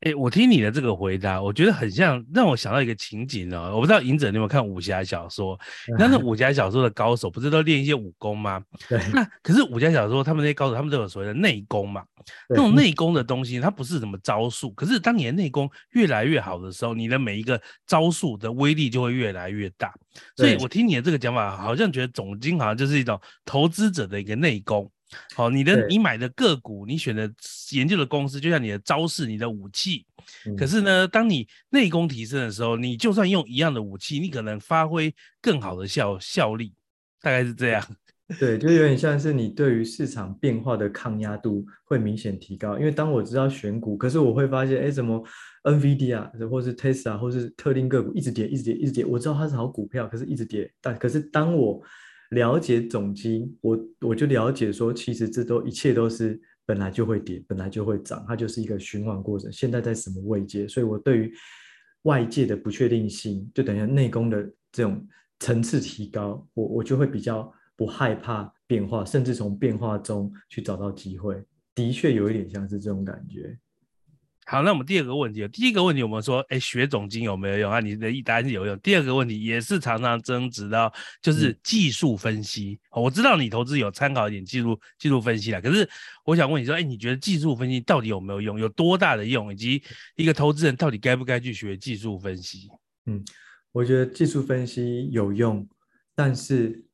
[0.04, 3.70] 哎、欸，我听你的这个回答，我觉得很像让我想到一个情景哦。
[3.72, 5.56] 我不知道影者你有没有看武侠小说？
[5.96, 8.60] 那那武侠小说的高手不是都练一些武功吗？
[8.90, 9.00] 对。
[9.14, 12.04] 那可是武侠小说他们那些高手，他们都有所谓的内功嘛。
[12.48, 14.72] 那种内功的东西，它不是什么招数。
[14.72, 19.94] 可是当你的内功越来越好的时候，你的每一个招数的威力就会越来越大。
[20.36, 24.90] 所以我听你的这个讲法，好像觉得总经好像就是一种投资者的一个内功。
[25.34, 27.30] 好，你的你买的个股，你选的
[27.72, 30.06] 研究的公司，就像你的招式、你的武器。
[30.46, 36.72] 嗯、可是呢，当你内功提升的时候，你就算用一样的武器，你可能发挥更好的效效力，
[37.20, 37.84] 大概是这样。
[38.38, 42.78] 对，就有点像是你对于市场变化的抗压度会明显提高。
[42.78, 45.22] 因为当我知道选股，可是我会发现，哎，怎么
[45.64, 49.04] NVIDIA 或是 Tesla 或是特定个股一直跌，一直跌，一直跌。
[49.04, 50.72] 我知道它是好股票，可是一直跌。
[50.80, 51.82] 但可是当我
[52.32, 59.52] 了解总经，我我就了解说，其实这都一切都是本来就会跌，本来就会涨，它就是一个循环过程。
[59.52, 60.66] 现在在什么位阶？
[60.66, 61.32] 所以我对于
[62.02, 65.06] 外界的不确定性，就等于内功的这种
[65.40, 71.42] 层次提高，我我就会比较不害怕变化，甚至从变化中去找到机会。
[71.74, 73.58] 的确有一点像是这种感觉。
[74.44, 77.78] 好，那我们第二个问题，第一个问题我们说，哎，学总经有没有用啊？
[77.78, 78.78] 你的答案是有用。
[78.80, 82.78] 第二个问题也是常常争执到，就是技术分析。
[82.94, 85.88] 嗯、我知道你投资有参考一点技术技术分析啦，可是
[86.24, 88.58] 我想问你说，哎，你觉得技术分析到底有没有用？
[88.58, 89.52] 有多大的用？
[89.52, 89.82] 以及
[90.16, 92.68] 一个投资人到底该不该去学技术分析？
[93.06, 93.24] 嗯，
[93.70, 95.66] 我觉得技术分析有用，
[96.16, 96.84] 但是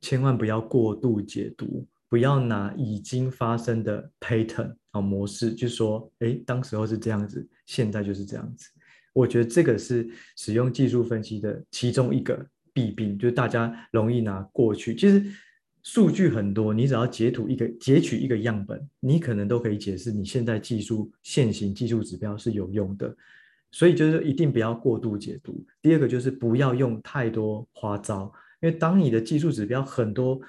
[0.00, 1.86] 千万不要过度解读。
[2.10, 8.68] 不要拿已经发生的 pattern 啊模式，就是说，哎，当时候是这样子，现在就是这样子。
[9.12, 14.94] 我觉得这个是使用技术分析的其中一个弊病，就是大家容易拿过去。
[14.94, 15.22] 其实
[15.82, 23.14] 数据很多，你只要截图一个，截取一个样本，你可能都可以解释你现在技术现行技术指标是有用的。
[23.70, 25.64] 所以就是一定不要过度解读。
[25.82, 30.40] 第二个就是不要用太多花招，因为当你的技术指标很多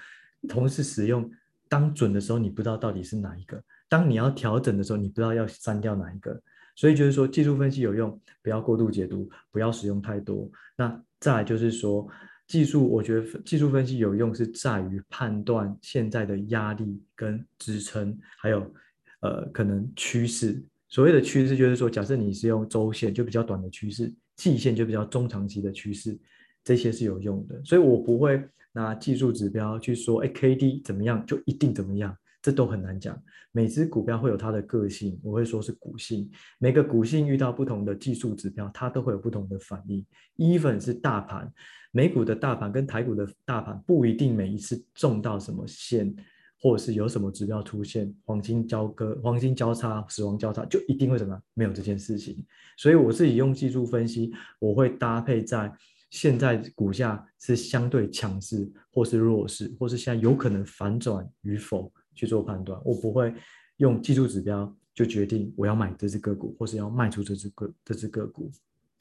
[0.48, 1.30] 同时使用。
[1.72, 3.56] 当准的时候，你不知道到底是哪一个；
[3.90, 6.42] 当你要调整的时候，你不知道要删掉哪一个。
[6.76, 10.50] 所以就是说，技术分析有用，不要过度解读，不要使用太多。
[10.78, 12.08] 那再来就是说，
[12.48, 18.74] 技术，我觉得技术分析有用是在于判断现在的压力跟支撑，还有
[19.22, 20.64] 呃可能趋势。
[20.88, 26.18] 所谓的趋势就是说，假设你是用周线，就比较短的趋势；季线就比较中长期的趋势，
[26.64, 27.62] 这些是有用的。
[27.66, 28.42] 所以我不会。
[28.72, 33.22] 拿技术指标去说，哎，K D 怎么样就一定怎么样，这都很难讲。
[33.52, 36.30] 每只股票会有它的个性，我会说是股性。
[36.58, 40.06] 每个股性遇到不同的技术指标，它都会有不同的反应。
[40.38, 41.52] Even 是大盘，
[41.92, 46.16] 美股的大盘跟台股的大盘不一定每一次中到什么线，
[46.62, 51.44] 或者是有什么指标出现黄金交割、黄金交叉、死亡交叉，就一定会怎么样？
[51.54, 52.46] 没有这件事情。
[52.78, 55.72] 所以我自己用技术分析，我会搭配在。
[56.12, 62.78] 现在股价是相对强势，或是弱势，或是现在有可能反转与否去做判断。
[62.84, 63.34] 我不会
[63.78, 68.52] 用技术指标就决定我要买这只个股，或是要卖出这只个这只个股。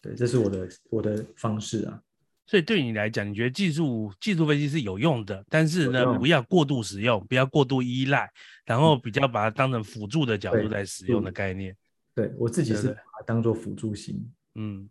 [0.00, 2.00] 对，这是我的我的方式啊。
[2.46, 8.30] 所以对你来讲，你觉得技术技术分析是有用的，但是呢，不要过度使用，不要过度依赖，
[8.64, 11.74] 然后比较把它当成辅助的角度来使用的概念。
[12.14, 14.24] 对，对我自己是把它当做辅助型。
[14.54, 14.88] 嗯。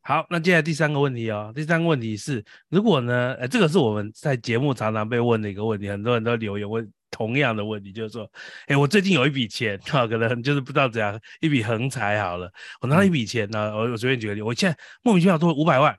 [0.00, 1.52] 好，那接下来第三个问题哦。
[1.52, 8.30] 第三个问题是，如果呢，呃，这个是我们在节目常常被问的一个问题，很多人都留言问同样的问题，就是说，
[8.66, 12.50] 哎，我最近有一笔钱，哈， 可能就是不知道怎样，一笔横财好了，
[12.80, 15.96] 我拿到一笔钱呢，我我随便举个例，我现在莫名其妙多了五百万，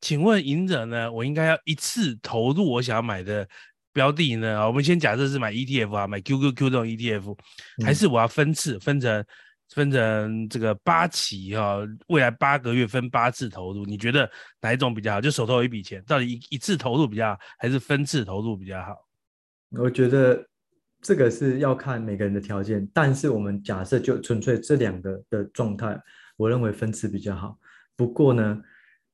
[0.00, 3.48] 请问赢者呢，我应该要一次投入我想要买的
[3.92, 4.66] 标的呢？
[4.66, 7.36] 我们先假设是买 ETF 啊，买 QQQ 这种 ETF，
[7.84, 9.24] 还是我要分次分成？
[9.74, 11.78] 分成这个八期哈，
[12.08, 14.30] 未来八个月分八次投入，你觉得
[14.60, 15.18] 哪一种比较好？
[15.18, 18.94] 就手头有一笔钱，到底一一次投入比较好，还是分次投入比较好？
[19.78, 20.44] 我觉得
[21.00, 26.00] 这个是要看每个人的条件，但是我们假设就纯粹这两个的状态，
[26.36, 27.58] 我认为分次比较好。
[27.96, 28.62] 不过呢，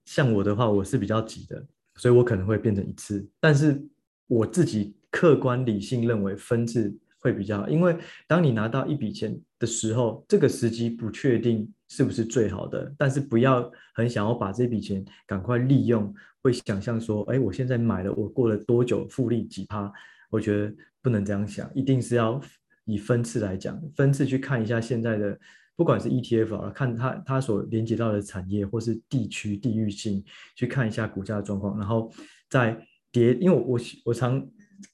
[0.04, 1.64] 像我的话，我是比较急的，
[1.96, 3.82] 所以我可能会变成一次，但是
[4.26, 6.96] 我自己客观理性认为分次。
[7.20, 7.96] 会比较好，因为
[8.28, 19.92] 当你拿到一笔钱的时候，这个时机不确定是不是最好的，但是不要很想要把这笔钱赶快利用，会想象说，哎，我现在买了，我过了多久复利几趴？
[20.30, 22.40] 我觉得不能这样想，一定是要
[22.84, 25.38] 以分次来讲，分次去看一下现在的，
[25.76, 30.24] 不管是 ETF 啊，看它它所连接到的产业或是地区地域性，
[30.56, 32.12] 去看一下股价的状况，然后
[32.48, 34.46] 再跌，因为我我，我常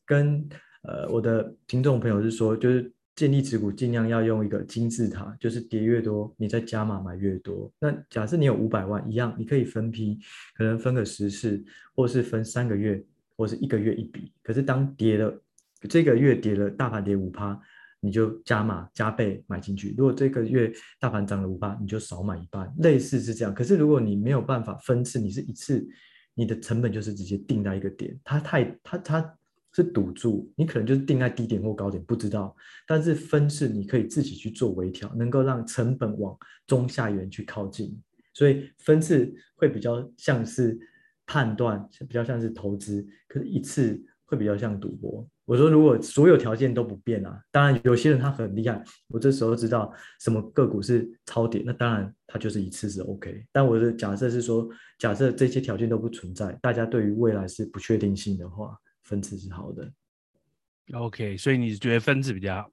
[0.05, 0.49] 跟。
[0.87, 7.73] 呃，我的听众朋友是说，就是建立持股尽量要用一个金字塔，就是跌越多，你再加码买越多。
[7.81, 10.19] 那假设你有五百万一样，你可以分批，
[10.55, 11.65] 可能分个十次，
[11.97, 13.03] 或是分三个月，
[13.37, 14.33] 或是一个月一笔。
[14.43, 15.43] 可是当跌了，
[15.89, 17.61] 这个月跌了，大盘跌五趴，
[18.01, 19.95] 你就加码加倍买进去。
[19.97, 23.55] 如果这个月大盘涨了五趴，你就少买一半，类似是这样。
[23.55, 25.87] 可是如果你没有办法分次，你是一次，
[26.35, 29.35] 你的成本就是直接定在一个点，它太它它。
[29.77, 32.55] 是赌注，你可能就是定在低点或高点，不知道。
[32.87, 38.01] 但是分次你可以自己去做微调，能够让成本往中下缘去靠近。
[38.33, 40.79] 所以分次会比较像是
[41.27, 43.07] 判断，比较像是投资。
[43.29, 45.27] 可是一次会比较像赌博。
[45.45, 53.45] 我说如果所有条件都不变啊，当然有些人他很厉害，我这时候知道什么个股是超跌，那当然他就是一次是 OK。
[53.53, 54.69] 但我的假设是说，
[54.99, 58.77] 假设这些条件都不存在，大家对于未来是不确定性的话。
[59.05, 59.87] 分次是好的
[60.95, 62.71] ，OK，所以你觉得分次比较好？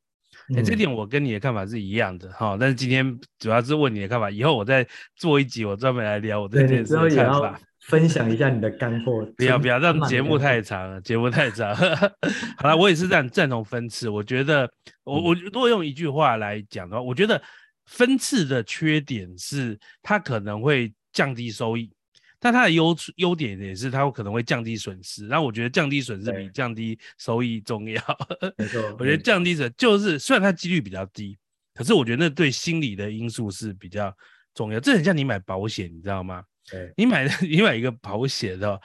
[0.56, 2.56] 哎、嗯，这点我跟你的看法是一样的哈。
[2.58, 4.88] 但是今天主要是问你的看法，以后我再
[5.18, 9.25] 做一集，我专门来聊我这件事的看法，分享一下你的干货。
[9.38, 11.75] 不 要不要，让节目太长了，节目太长。
[12.57, 14.09] 好了，我也是这样赞同分次。
[14.09, 14.71] 我觉得，
[15.03, 17.41] 我我如果用一句话来讲的话，我觉得
[17.86, 21.91] 分次的缺点是它可能会降低收益，
[22.39, 25.27] 但它的优优点也是它可能会降低损失。
[25.27, 28.01] 然后我觉得降低损失比降低收益重要。
[28.57, 31.38] 没错，我觉得降低损就是虽然它几率比较低，
[31.73, 34.15] 可是我觉得那对心理的因素是比较
[34.53, 34.79] 重要。
[34.79, 36.43] 这很像你买保险，你知道吗？
[36.70, 38.80] 对，你买 你买一个保险的，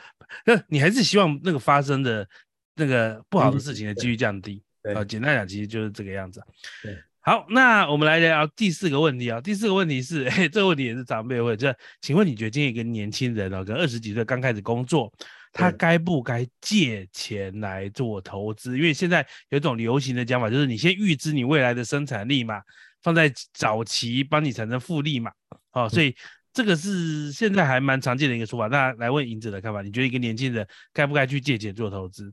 [0.44, 2.28] 那你还是希望那个发生的
[2.74, 4.62] 那个不好的事情的几率降低。
[4.94, 6.40] 啊，简单讲，其实就是这个样子。
[6.82, 6.96] 对。
[7.20, 9.40] 好，那我们来聊第四个问题啊。
[9.40, 15.12] 第四个问题是，哎，这个问题也是长辈问，这请问你觉得今天一个年轻人哦，可能二十几岁刚开始工作，
[15.52, 18.76] 他该不该借钱来做投资？
[18.76, 22.62] 因为现在有一种流行的讲法，就是你先预支你未来的生产力嘛，
[23.02, 25.32] 放在早期帮你产生复利嘛。
[25.72, 26.14] 哦，所以
[26.56, 28.66] 这个是现在还蛮常见的一个说法。
[28.68, 32.32] 那来问银子的看法，你觉得一个年轻人该不该去借钱做投资？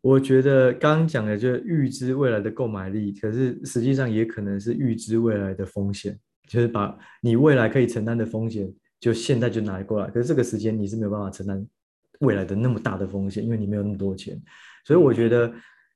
[0.00, 6.18] 我觉得刚刚讲的就是预知未来的购买力，可是实际上也可能是预知未来的风险，
[6.48, 10.08] 就是把你未来可以承担的风险，就现在就拿过来。
[10.08, 11.62] 可是这个时间你是没有办法承担
[12.20, 14.40] 未来的那么大的风险，因为你没有那么多钱。
[14.86, 15.52] 所以我觉得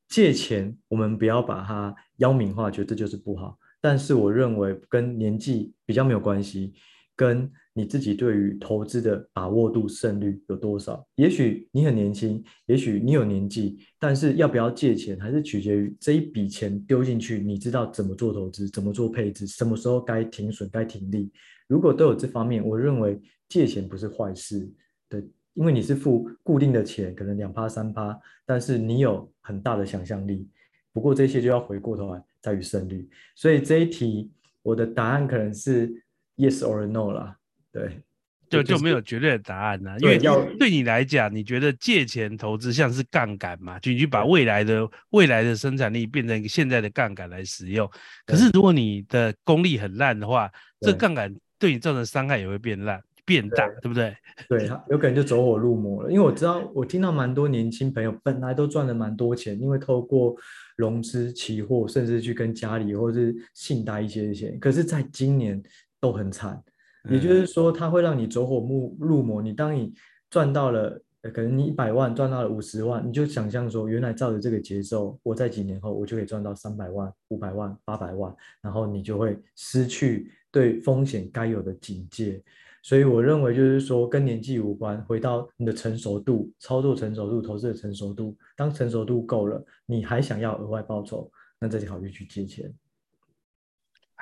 [0.08, 3.56] 借钱我们不要把它妖名化，觉得这就是不好。
[3.80, 6.74] 但是我认为跟年纪比较没有关系，
[7.20, 11.06] 跟你自己对于投资的把握度胜率有多少？
[11.16, 21.30] 也许你很年轻，也许你有年纪，但是要不要借钱，还是取决于这一笔钱丢进去，你知道怎么做投资，怎么做配置，什么时候该停损，该停利。
[21.68, 24.66] 如果都有这方面，我认为借钱不是坏事。
[25.06, 25.20] 对，
[25.52, 30.48] 因为你是付固定的钱，可能两趴三趴，但是你有很大的想象力。
[30.90, 33.06] 不过这些就要回过头来在于胜率。
[33.36, 35.92] 所以这一题我的答案可能是
[36.40, 37.36] yes or no 啦。
[37.72, 38.00] 对，
[38.48, 40.18] 就就没有绝对的答案呢、啊，因为
[40.58, 47.88] 对你来讲，你觉得借钱投资像是杠杆嘛，就你去把未来的未来的生产力变成一个现在的杠杆来使用。
[48.26, 54.16] 可是如果你的功力很烂的话，这杠杆对你造成伤害也会变烂变大，对不对？
[54.48, 56.10] 对，有可能就走火入魔了。
[56.10, 60.34] 因为我知道，我听到蛮多年轻朋友本来都赚了蛮多钱，因为透过
[60.76, 65.62] 融资、期货，甚至去跟家里或是信贷一些钱，可是在今年
[66.00, 66.62] 都很惨。
[67.08, 68.56] 也就是说，它会让你走火
[68.98, 69.40] 入魔。
[69.40, 69.92] 你当你
[70.28, 71.00] 赚到了，
[71.32, 82.42] 可能你一百万赚到了五十万，你就想象说，原来照着这个节奏，我在几年后我就可以赚到三百万、五百万、八百万，然后你就会失去对风险该有的警戒。
[82.82, 88.36] 所以我认为就是说，跟年纪无关，回到你的成熟度、操作成熟度、投资的成熟度。
[88.56, 92.72] 当成熟度够了，你还想要额外报酬，那再考虑去借钱。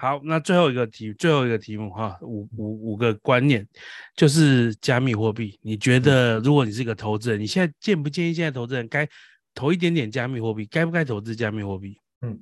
[0.00, 3.66] 好，那最后一个题，最后一个题目哈，五五五个观念，
[4.14, 5.58] 就是加密货币。
[5.60, 9.08] 你觉得，如果你是一个投资人，你现在建不建议现在投资人该
[9.56, 10.64] 投一点点加密货币？
[10.66, 11.96] 该不该投资加密货币？
[12.20, 12.40] 嗯，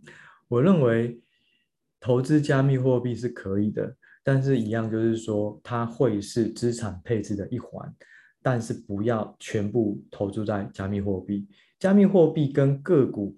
[0.49, 1.19] 我认为
[1.99, 7.91] 投资加密货币是可以的，但是一样就是说，它会是资产配置的一环，
[8.43, 11.49] 但是不要全部投注在加密货币。
[11.79, 13.35] 加密货币跟个股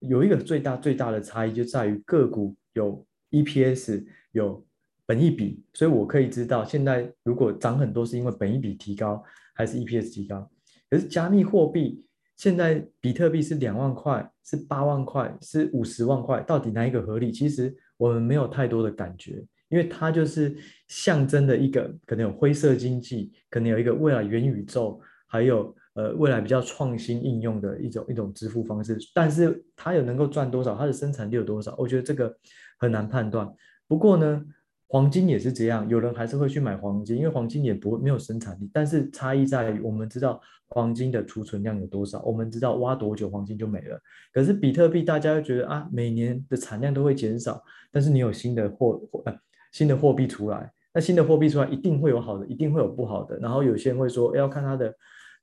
[0.00, 3.02] 有一个最大最大的差异，就在于个股有。
[3.30, 4.64] EPS 有
[5.06, 9.22] 本益比，所以我可以知道现在如果涨很多是因为本益比提高
[9.54, 10.48] 还是 EPS 提高。
[10.88, 12.04] 可是加密货币
[12.36, 17.32] 现在比特币是两万块，是八万块，是五十万块，到底哪一个合理？
[17.32, 20.56] 其实我们没有太多的感觉，因为它就是
[20.86, 28.96] 象征的一个可能有灰色经济，可能有一个未来元宇宙，还有呃未来比较创新应用的一种一种支付方式。
[29.12, 30.76] 但是它有能够赚多少？
[30.76, 31.74] 它的生产力有多少？
[31.76, 32.32] 我觉得这个。
[32.80, 33.46] 很难判断，
[33.86, 34.42] 不过呢，
[34.88, 44.00] 黄金也是这样，有人还是会去买黄金，因为黄金也不没有生产力，但是差异在于我们知道黄金的储存量有多少，我们知道挖多久黄金就没了。
[44.32, 47.62] 可是比特币大家会觉得啊，每年的产量都会减少，
[47.92, 49.38] 但是你有新的货货呃
[49.72, 53.36] 新的货币出来，那新的货币出来一定会有好的，一定会有不好的。
[53.40, 54.94] 然后有些人会说要看它的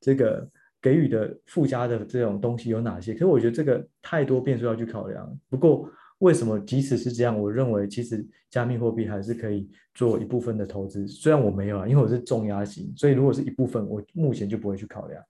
[0.02, 0.50] 这个
[0.82, 5.40] 给予的附加的这种东西有哪些，可是我觉得这个太多变数要去考量。
[5.52, 5.88] 不过。
[6.20, 11.08] 为什么即使是这样，我认为其实加密货币还是可以做一部分的投资。
[11.08, 15.24] 虽然我没有啊，因为我是重压型，所以如果是一部分，我目前就不会去考量。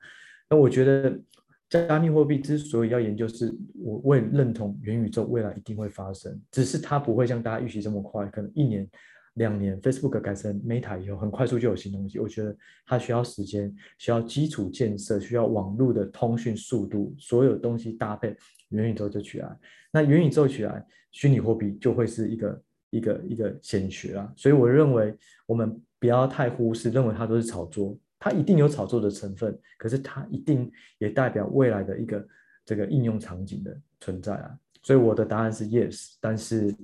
[0.49, 1.19] 那我觉得
[1.69, 8.87] 加密货币之所以要研究，是我我也认同元宇宙未来一定会发生，只是它不会像大家预期这么快，可能一年。
[9.37, 12.19] 两年，Facebook 改成 Meta 以后，很快速就有新东西。
[12.19, 18.35] 我觉得它需要时间，需要基础建设，需要网络的通讯速度，所有东西搭配，
[18.69, 19.57] 元宇宙就起来。
[19.91, 24.33] 那元宇宙起来，虚拟货币就会是一个一个一个显学啦。
[24.35, 25.15] 所以我认为
[25.45, 32.27] 我们不要太忽视，认为它都是炒作，它一定有炒作的成分，可是它一定也代表未来的一个
[32.65, 34.57] 这个应用场景的存在啊。
[34.81, 36.75] 所以我的答案是 yes，但是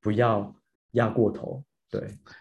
[0.00, 0.54] 不要。
[0.92, 1.64] 压过头。
[1.92, 2.00] 对，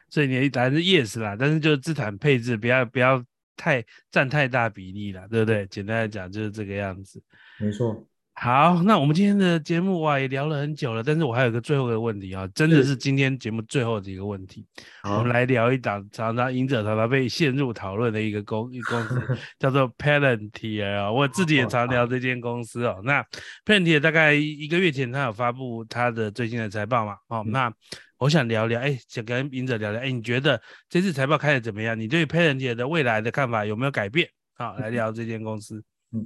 [0.09, 3.21] 所以你答案是 yes 啦，但是就是资产配置不要不要
[3.57, 5.67] 太占太大比例啦，对不对？
[5.67, 7.21] 简单来讲就是这个样子。
[7.59, 8.07] 没错。
[8.33, 14.65] 好，那我们今天的节目哇也聊了很久了，但是我还有一个最后的问题啊，真的是今天节目最后的一个问题。
[15.03, 21.11] 我们来聊一档常常赢者常常被陷入讨论的一个公 一公司，叫做 Palantir 啊。
[21.11, 23.01] 我自己也常聊这间公司哦。
[23.03, 23.23] 那
[23.65, 27.17] Palantir 大概一个月前，他有发布他的最新的财报嘛？
[27.27, 27.71] 哦，那
[28.21, 31.99] 我想聊聊，哎，想跟赢者聊聊，哎，你觉得这次财报开的怎么样？
[31.99, 34.29] 你对 Palantir 的未来的看法有没有改变？
[34.53, 35.83] 好，来聊这间公司。
[36.11, 36.23] 嗯。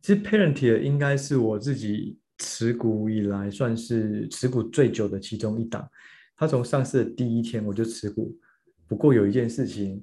[0.00, 5.90] 其实 Palantir 应该是我自己持股以来算是持股最久的其中一档。
[6.36, 8.38] 它从上市的第一天我就持股。
[8.86, 10.00] 不过有一件事情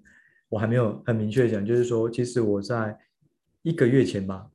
[0.50, 2.94] 我还没有很明确讲，就是说，其实我在
[3.62, 4.46] 一个月前吧，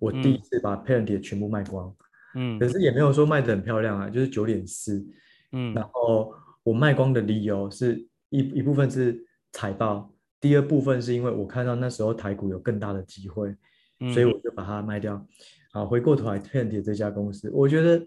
[0.00, 1.94] 我第一次把 Palantir 全部卖光。
[2.34, 2.58] 嗯。
[2.58, 5.06] 可是也没有说卖的很漂亮啊，就是九点四。
[5.52, 5.74] 嗯。
[5.74, 13.54] 然后我卖光的理由是一一部分是财报，第二部分是因为我看到那时候台股有更大的机会。
[14.14, 15.26] 所以我就把它卖掉。
[15.72, 18.06] 好，回过头来，Palantir 这家公司，我觉得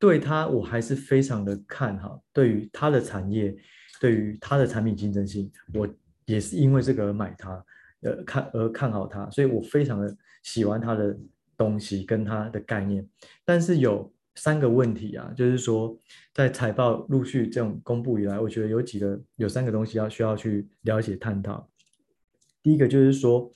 [0.00, 2.20] 对它我还是非常的看好。
[2.32, 3.56] 对于它的产业，
[4.00, 5.88] 对于它的产品竞争性，我
[6.24, 7.64] 也是因为这个而买它，
[8.00, 9.30] 呃，看而看好它。
[9.30, 11.16] 所以我非常的喜欢它的
[11.56, 13.08] 东西跟它的概念。
[13.44, 15.98] 但是有三个问题啊，就是说
[16.32, 21.68] 在财报陆续这种公布以来，我觉得有几个有三个东西要需要去了解探讨。
[22.62, 23.52] 第一个就是说。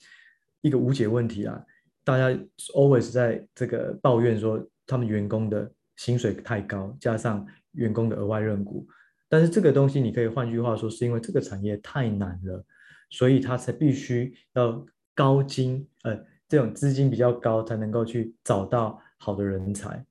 [0.60, 1.64] 一个无解问题啊，
[2.02, 2.36] 大家
[2.74, 8.84] always 在这个抱怨说他们员工的薪水太高，加上员工的额外认股，
[9.28, 12.64] 但是这个东西你可以换句话说，是因为这个产业太难了，
[13.08, 16.18] 所以他才必须要高金，呃，
[16.48, 20.04] 这种资金比较高才能够去找到好的人才。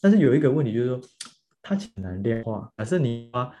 [0.00, 1.00] 但是有一个问题就是说，
[1.62, 3.52] 它很难量化，假设你花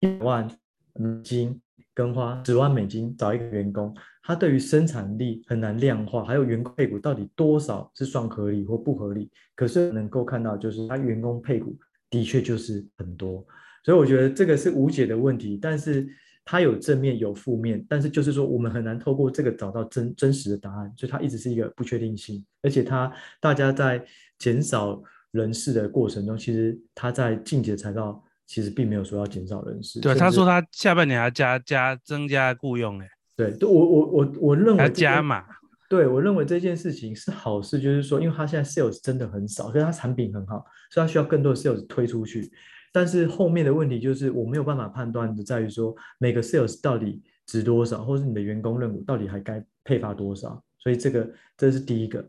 [0.00, 0.48] 一万
[0.94, 1.60] 美金
[1.94, 3.94] 跟花十万美金找一个员工。
[4.24, 9.28] 它对于生产力很难量化，还有员工配股到底多少是算合理或不合理？
[9.56, 11.76] 可是能够看到，就是他员工配股
[12.08, 13.44] 的确就是很多，
[13.84, 15.58] 所以我觉得这个是无解的问题。
[15.60, 16.06] 但是
[16.44, 22.46] 它有正面有负面，但是就是说我们很难透过这个找到真真实的答案，所以它一直是一个不确定性。
[22.62, 24.04] 而且它大家在
[24.38, 25.02] 减少
[25.32, 30.00] 人事的过程中，其实他在近期的财报其实并没有说要减少人事。
[30.00, 33.08] 对，他说他下半年要加加增加雇佣诶。
[33.34, 35.44] 对，我我我我认为他加码，
[35.88, 42.52] 对，我认为这件事情是好事，就是说，因为他现在 sales 真的很少，所以他产品很好，所以他需要更多的 sales 推出去。
[42.92, 50.62] 但是后面的问题就是我没有办法判断的，在于说每个 sales 到底值多少，或是你的员工任务到底还该配发多少。
[50.78, 52.22] 所以这个这是第一个。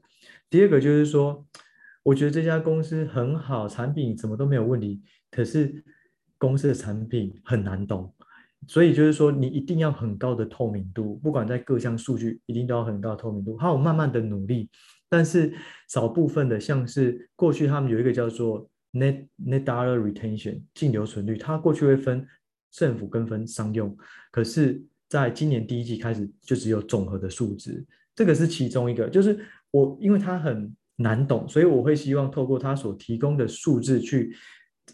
[0.50, 1.46] 第二个就是说，
[2.04, 5.02] 我觉得这家公司很好，产品什么都没有问题，
[5.32, 5.84] 可是
[6.38, 8.14] 公司的产品很难懂。
[8.68, 13.58] 所以就是说，你一定要很高的透明度，不管在各项数据，一定都要很高的透明度。
[13.58, 14.70] 还有慢慢的努力，
[15.10, 15.54] 但是
[15.90, 22.26] 少部分的，像是过去他们有一个叫做 net net dollar retention 净留存率，它过去会分
[22.72, 23.96] 政府跟分商用，
[24.32, 27.86] 可是在今年第一季开始就只有总和的数值，
[28.16, 29.10] 这个是其中一个。
[29.10, 29.38] 就是
[29.72, 34.36] 我因为它很难懂，所以我会希望透过他所提供的数字去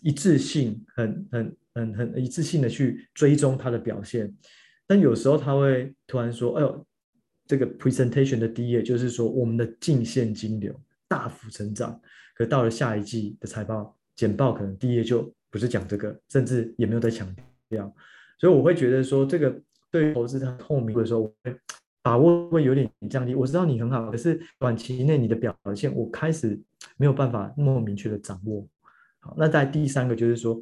[0.01, 1.55] 一致性很很。
[1.75, 4.35] 很很一次性的去追踪他的表现，
[4.85, 6.85] 但有时候他会突然说：“哎呦，
[7.45, 10.77] 这个 presentation 的第一页就是说我们的净现金流
[11.07, 11.97] 大幅成长。”
[12.35, 17.33] 可到了下一季的财报简报，可能第一页就不是讲这个，甚至也没有在强
[17.69, 17.95] 调。
[18.39, 21.55] 所以我会觉得说，这个对于投资它透明的时候，我会
[22.01, 23.35] 把握会有点降低。
[23.35, 26.59] 我知道你很好，可是短期内你的表现，我开始
[26.97, 28.67] 没有办法那么明确的掌握。
[29.19, 30.61] 好，那在第三个就是说。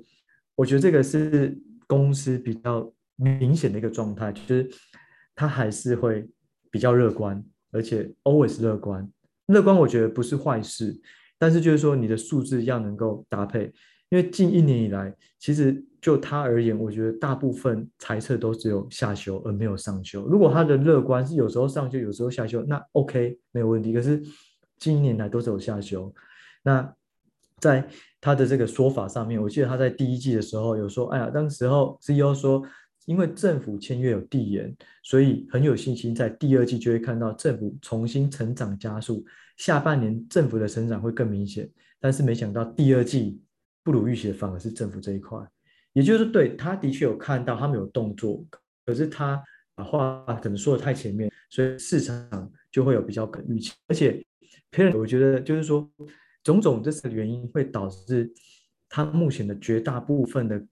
[0.57, 4.67] 我觉得这个是公司比较明显的一个状态，就是
[5.35, 6.27] 他还是会
[6.71, 9.07] 比较乐观，而且 always 乐观。
[9.45, 10.99] 乐观我觉得不是坏事，
[11.38, 13.71] 但是就是说你的数字要能够搭配。
[14.09, 20.26] 因为近一年以来，其实就他而言，我觉得大部分猜测都只有下修而没有上修。
[20.28, 23.91] 如果他的乐观是有时候上修，有时候下修，那 OK 没有问题。
[23.91, 24.24] 可是
[24.78, 26.14] 近一年来都是有下修，
[26.64, 26.95] 那
[27.60, 27.86] 在。
[28.20, 32.64] 他的这个说法上面，我记得他在第一季的时候有说，哎呀，当时候 CEO 说，
[33.05, 39.24] 因为政府签约有递延，所以很有信心，在第二季就会看到政府重新成长加速，
[39.58, 41.70] 下半年政府的成长会更明显。
[41.99, 43.39] 但是没想到第二季
[43.84, 45.38] 不如预期，反而是政府这一块，
[45.97, 48.45] 也就是对，他的确有看到他们有动作，
[48.85, 49.43] 可是他
[49.75, 54.23] 把话可能说的太前面，所以市场就会有比较可预期，而且
[54.71, 55.89] ，Parent，我觉得就是说。
[56.43, 58.31] 种种这些原因会导致
[58.87, 60.65] 他目前的绝大部分的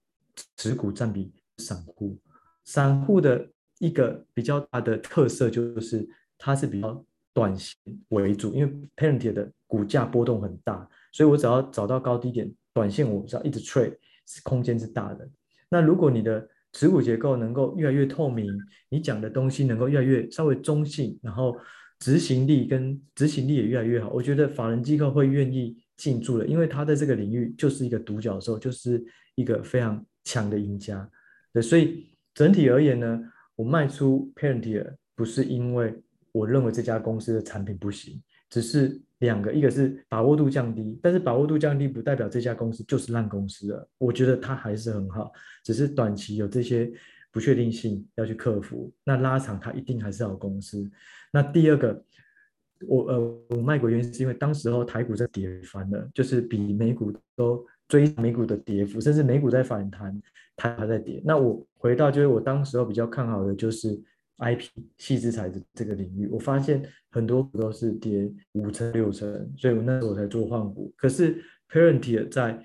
[0.56, 2.18] 持股占比散户，
[2.64, 3.46] 散户的
[3.78, 6.08] 一个比较大的特色就是
[6.38, 7.04] 它是比较
[7.34, 7.76] 短线
[8.08, 13.98] 为主，因为 Parent 的股价波动很大，所以我只要找到高低点，短线我只要一直 trade，
[14.42, 15.28] 空间是大的。
[15.68, 18.46] 那如果你的持股结构能够越来越透明，
[18.88, 21.56] 你讲的东西能够越来越稍微中性，然后
[22.00, 29.02] 执行力跟执行力也越来越好，我觉得法人机构会愿意进驻了，因为他在这个领域就是一个独角兽，就是
[29.34, 31.08] 一个非常强的赢家。
[31.52, 33.22] 对，所以整体而言呢，
[33.54, 35.94] 我卖出 Parentia 不是因为
[36.32, 45.32] 我认为这家公司的产品不行，只是两个，一个是把握度降低，但是把握度降低不代表这家公司就是烂公司了，我觉得它还是很好，
[45.64, 46.90] 只是短期有这些
[47.32, 50.90] 不确定性要去克服，那拉长它一定还是好公司。
[51.32, 52.04] 那第二个。
[52.86, 60.20] 我呃，我卖股原因是因为当时候台股在跌翻了，就是比美股都追美股的跌幅，甚至美股在反弹，
[60.54, 61.22] 它还在跌。
[61.24, 63.98] 那我回到就是我当时候比较看好的就是
[64.38, 64.68] IP
[64.98, 70.92] 矽智财这个领域，我发现很多股都是跌五成六成，所以我那时候我才做换股。
[70.96, 72.62] 可是 Parentier 在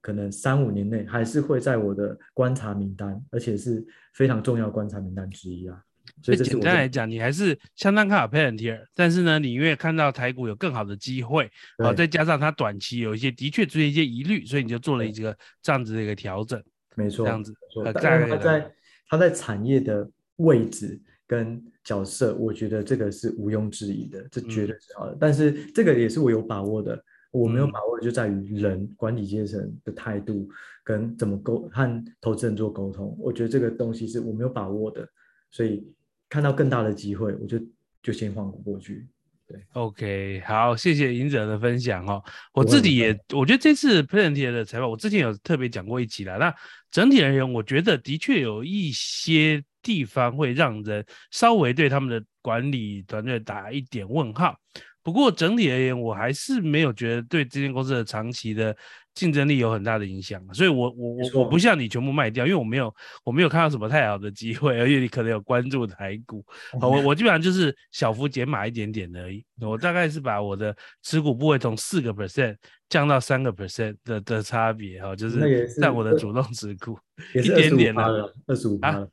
[0.00, 5.82] 可能三五年内还是会在我的观察名单，而且是非常重要观察名单之一啊。
[6.22, 16.62] 所以简单来讲，你还是相当看好 Parentier，但是呢，你因为看到台股有更好的机会，好，再加上它短期有一些的确出现一些疑虑，所以你就做了一个这样子的一个调整。
[16.96, 17.54] 没错，这样子。
[17.94, 18.72] 但它在
[19.06, 21.00] 它在产业的位置
[21.30, 25.12] 跟角色，我觉得这个是毋庸置疑的，这绝对是好的。
[25.12, 27.00] 嗯、但是这个也是我有把握的，
[27.30, 30.48] 我没有把握的就在于人、嗯、管理阶层的态度
[30.82, 35.08] 跟怎么沟和投资人做沟通，我觉得这个东西是我没有把握的，
[35.52, 35.86] 所以。
[36.32, 37.58] 看到更大的机会，我就
[38.00, 39.04] 就先换股过去。
[39.48, 42.22] 对，OK，好，谢谢尹者的分享哦。
[42.52, 46.38] 我自己也，我觉得这次 Palantir 的采访，我之前有特别讲过一期了。
[46.38, 46.54] 那
[46.88, 54.56] 整体而言，我觉得的确有一些地方会让人稍微对他们的管理团队打一点问号。
[55.02, 58.76] 不过整体而言，我还是没有觉得对这间公司的长期的。
[59.12, 66.42] 竞争力有很大的影响，所以我我我我不像你全部卖掉，因为我没有我没有看到什么太好的机会，而且你可能有关注台股，
[66.80, 72.56] 好，我我基本上就是小幅减码一点点而已，我大概是把我的持股部位从四个 percent
[72.88, 76.96] 降到三个 percent 的的差别，哈，就是在我的主动持股
[77.34, 79.06] 一点点的二十五趴。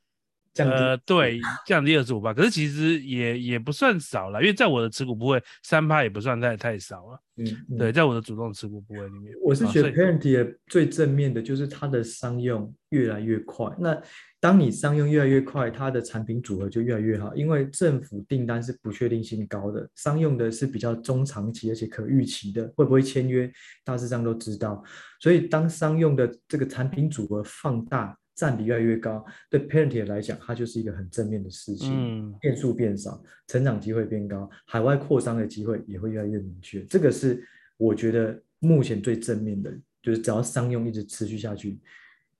[0.65, 7.21] 呃，对，降低二十五趴，可是其实也也不算少了，因为在我的持股部位三趴也不算太太少了。
[7.35, 13.67] 嗯，嗯，对，在我的主动持股部位里面，我是觉得 Parentia 最正面的就是它的商用越来越快。
[13.77, 13.95] 那
[14.39, 23.51] 当你商用越来越快，它的产品组合就越来越好，因为政府订单是不确定性高的，商用的是比较中长期而且可预期的，会不会签约，
[23.83, 24.83] 大致上都知道。
[25.19, 28.17] 所以当商用的这个产品组合放大。
[28.37, 31.91] 占比越来越高，对 Parentie 来讲，它就是一个很正面的事情。
[31.91, 36.83] 嗯，变数变少，成长机会变高，海外扩张的机会也会越来越明确。
[36.83, 37.43] 这个是
[37.77, 41.79] 我觉得目前最正面的，就是只要商用一直持续下去，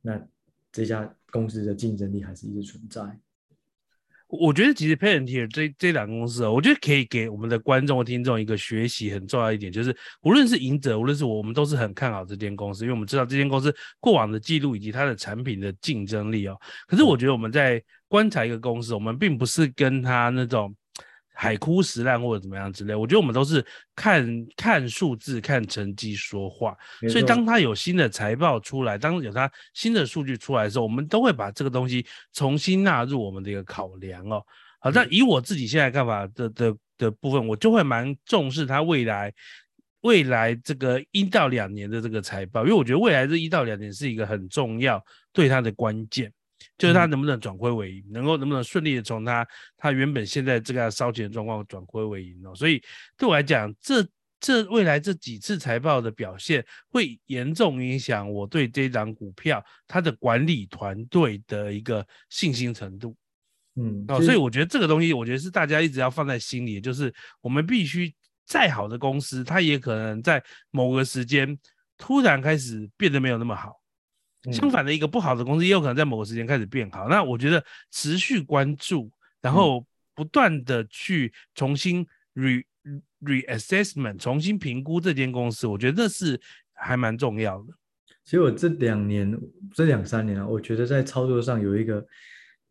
[0.04, 0.24] 那
[0.72, 3.02] 这家公司的竞争力还是一直存在。
[4.28, 16.58] 我觉得其实 Palantir 这这两个公司啊，我觉得可以给我们的观众和听众一个学习很重要一点，就是无论是赢者，无论是我，我们都是很看好这间公司，因为我们知道这间公司过往的记录以及它的产品的竞争力哦。
[16.88, 20.76] 可是我觉得我们在观察一个公司，我们并不是跟他那种。
[21.40, 23.64] 海枯石烂或者怎么样之类，我觉得我们都是
[23.96, 26.76] 看看数字、看成绩说话。
[27.08, 34.44] 所以当他有新的财报出来，当有他新的数据出来的时候，我们都会把这个东西重新纳入我们的一个考量哦。
[34.80, 39.32] 好，那以我自己现在看法的的的部分，我就会蛮重视他未来
[40.02, 45.00] 未来这个一到两年的这个财报，因为我觉得未来这一到两年是一个很重要
[45.32, 46.34] 对他的关键。
[46.78, 52.82] 就是他能不能转亏为盈，能够能不能顺利的从他他原本现在这个烧钱的状况转亏为盈哦，所以
[53.18, 54.08] 对我来讲，这
[54.40, 63.16] 这未来这几次财报的表现会严重影响我对这档股票它的管理团队的一个信心程度。
[63.76, 67.12] 嗯，哦，所以我觉得这个东西，我觉得是大家一直要放在心里，就是
[67.42, 68.14] 我们必须
[68.46, 71.58] 再好的公司，它也可能在某个时间
[71.98, 73.82] 突然开始变得没有那么好。
[74.52, 77.08] 相反的，一个不好的公司也有可能在某个时间开始变好。
[77.10, 79.12] 那我觉得持续关注，
[79.42, 79.86] 然后
[80.16, 82.64] 不断的去重新 re
[83.22, 86.40] reassessment，重新评估这间公司，我觉得这是
[86.74, 87.74] 还蛮重要的。
[88.24, 89.38] 其实我这两年，
[89.74, 92.06] 这两三年啊，我觉得在操作上有一个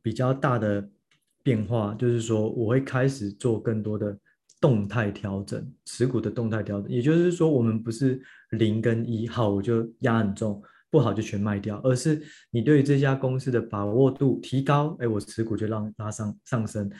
[0.02, 0.88] 比较大的
[1.42, 4.18] 变化，就是说我会开始做更多的
[4.60, 6.90] 动态调整，持股的动态调整。
[6.90, 10.62] 也就是说，我们不是零跟一，好，我就压很重。
[10.96, 16.90] 不好就全卖掉，而是你对于这家公司的把握度提高，哎，我持股就让拉上上升。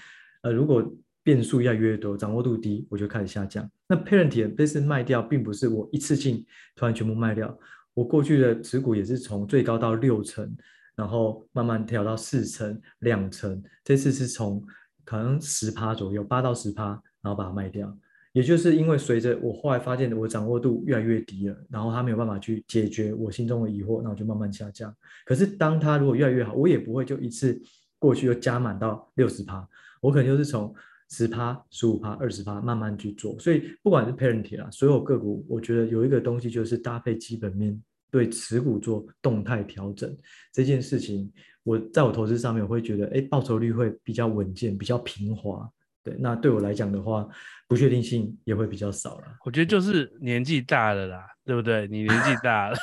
[0.43, 0.85] 呃，如果
[1.23, 3.67] 变数越来越多，掌握度低，我就开始下降。
[3.89, 6.45] 那 Palantir 这次卖掉，并不是我一次性
[6.75, 7.59] 突然全部卖掉，
[7.95, 10.55] 我过去的持股也是从最高到六成，
[10.95, 14.63] 然后慢慢调到四成、两成，这次是从
[15.07, 16.89] 可能十趴左右，八到十趴，
[17.23, 17.97] 然后把它卖掉。
[18.37, 24.95] 也就是因为随着我后来发现我掌握度越来越低了，然后他没有办法去解决我心中的疑惑，那我就慢慢下降。
[25.25, 27.59] 可是当他如果越来越好，我也不会就一次
[27.99, 29.67] 过去又加满到六十趴，
[30.03, 30.71] 我可能就是从
[31.09, 33.39] 十趴、十五趴、二十趴慢慢去做。
[33.39, 40.15] 所以不管是 Palantir 啊，所有个股，我觉得有一个东西就是搭配基本面，对持股做动态调整
[40.53, 41.33] 这件事情，
[41.63, 45.67] 我在我投资上面我会觉得，哎，报酬率会比较稳健，比较平滑。
[46.07, 47.27] 对，那对我来讲的话，
[47.67, 49.25] 不确定性也会比较少了。
[49.45, 51.89] 我觉得就是年纪大了啦，对不对？
[51.89, 52.77] 你年纪 大了，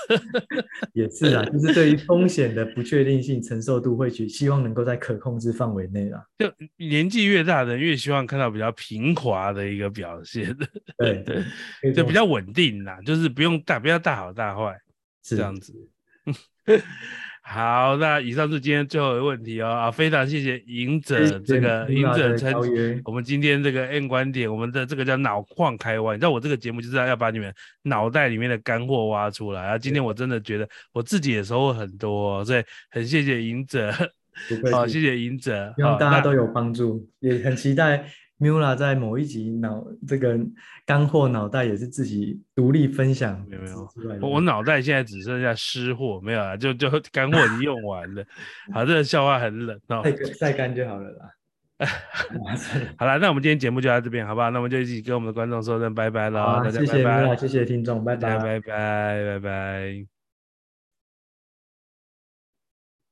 [0.91, 6.21] 也是啊，就是对于风险的不确定性承受度会去希望能够在可控制范围内啦。
[6.37, 10.53] 就年纪越大的人越希望看到比较平滑的一个表现。
[10.97, 11.41] 对对，
[11.95, 14.77] 就比较稳定啦，就是不用大，不要大好大坏，
[15.23, 15.73] 是这样子。
[17.45, 22.53] 好，那以上是今天最后的问题哦啊，非常谢谢赢者这个赢者称
[23.03, 29.77] 我们今天这个 N 观点，我们的这个叫脑矿开挖，你知道我这个节目就是要把你们脑袋里面的干货挖出来啊。
[29.77, 33.91] 今天我真的觉得我自己也收获很多，哦，所以很谢谢赢者，
[34.71, 38.05] 好，谢谢赢者，希望大家都有帮助，也很期待。
[38.39, 40.37] Miula 在某一集脑这个
[40.85, 48.25] 干货脑袋也是自己独立分享，没有没有，我脑袋现在只剩下湿货，没有啊，就就干货已经用完了。
[48.73, 50.03] 好，这个笑话很冷哦，
[50.37, 51.29] 晒干就好了啦。
[52.97, 54.49] 好了，那我们今天节目就到这边，好不好？
[54.51, 60.12] 那我们就一起跟我们的观众说声拜拜了，大家拜拜，谢谢谢谢听众，拜拜，拜拜，拜拜。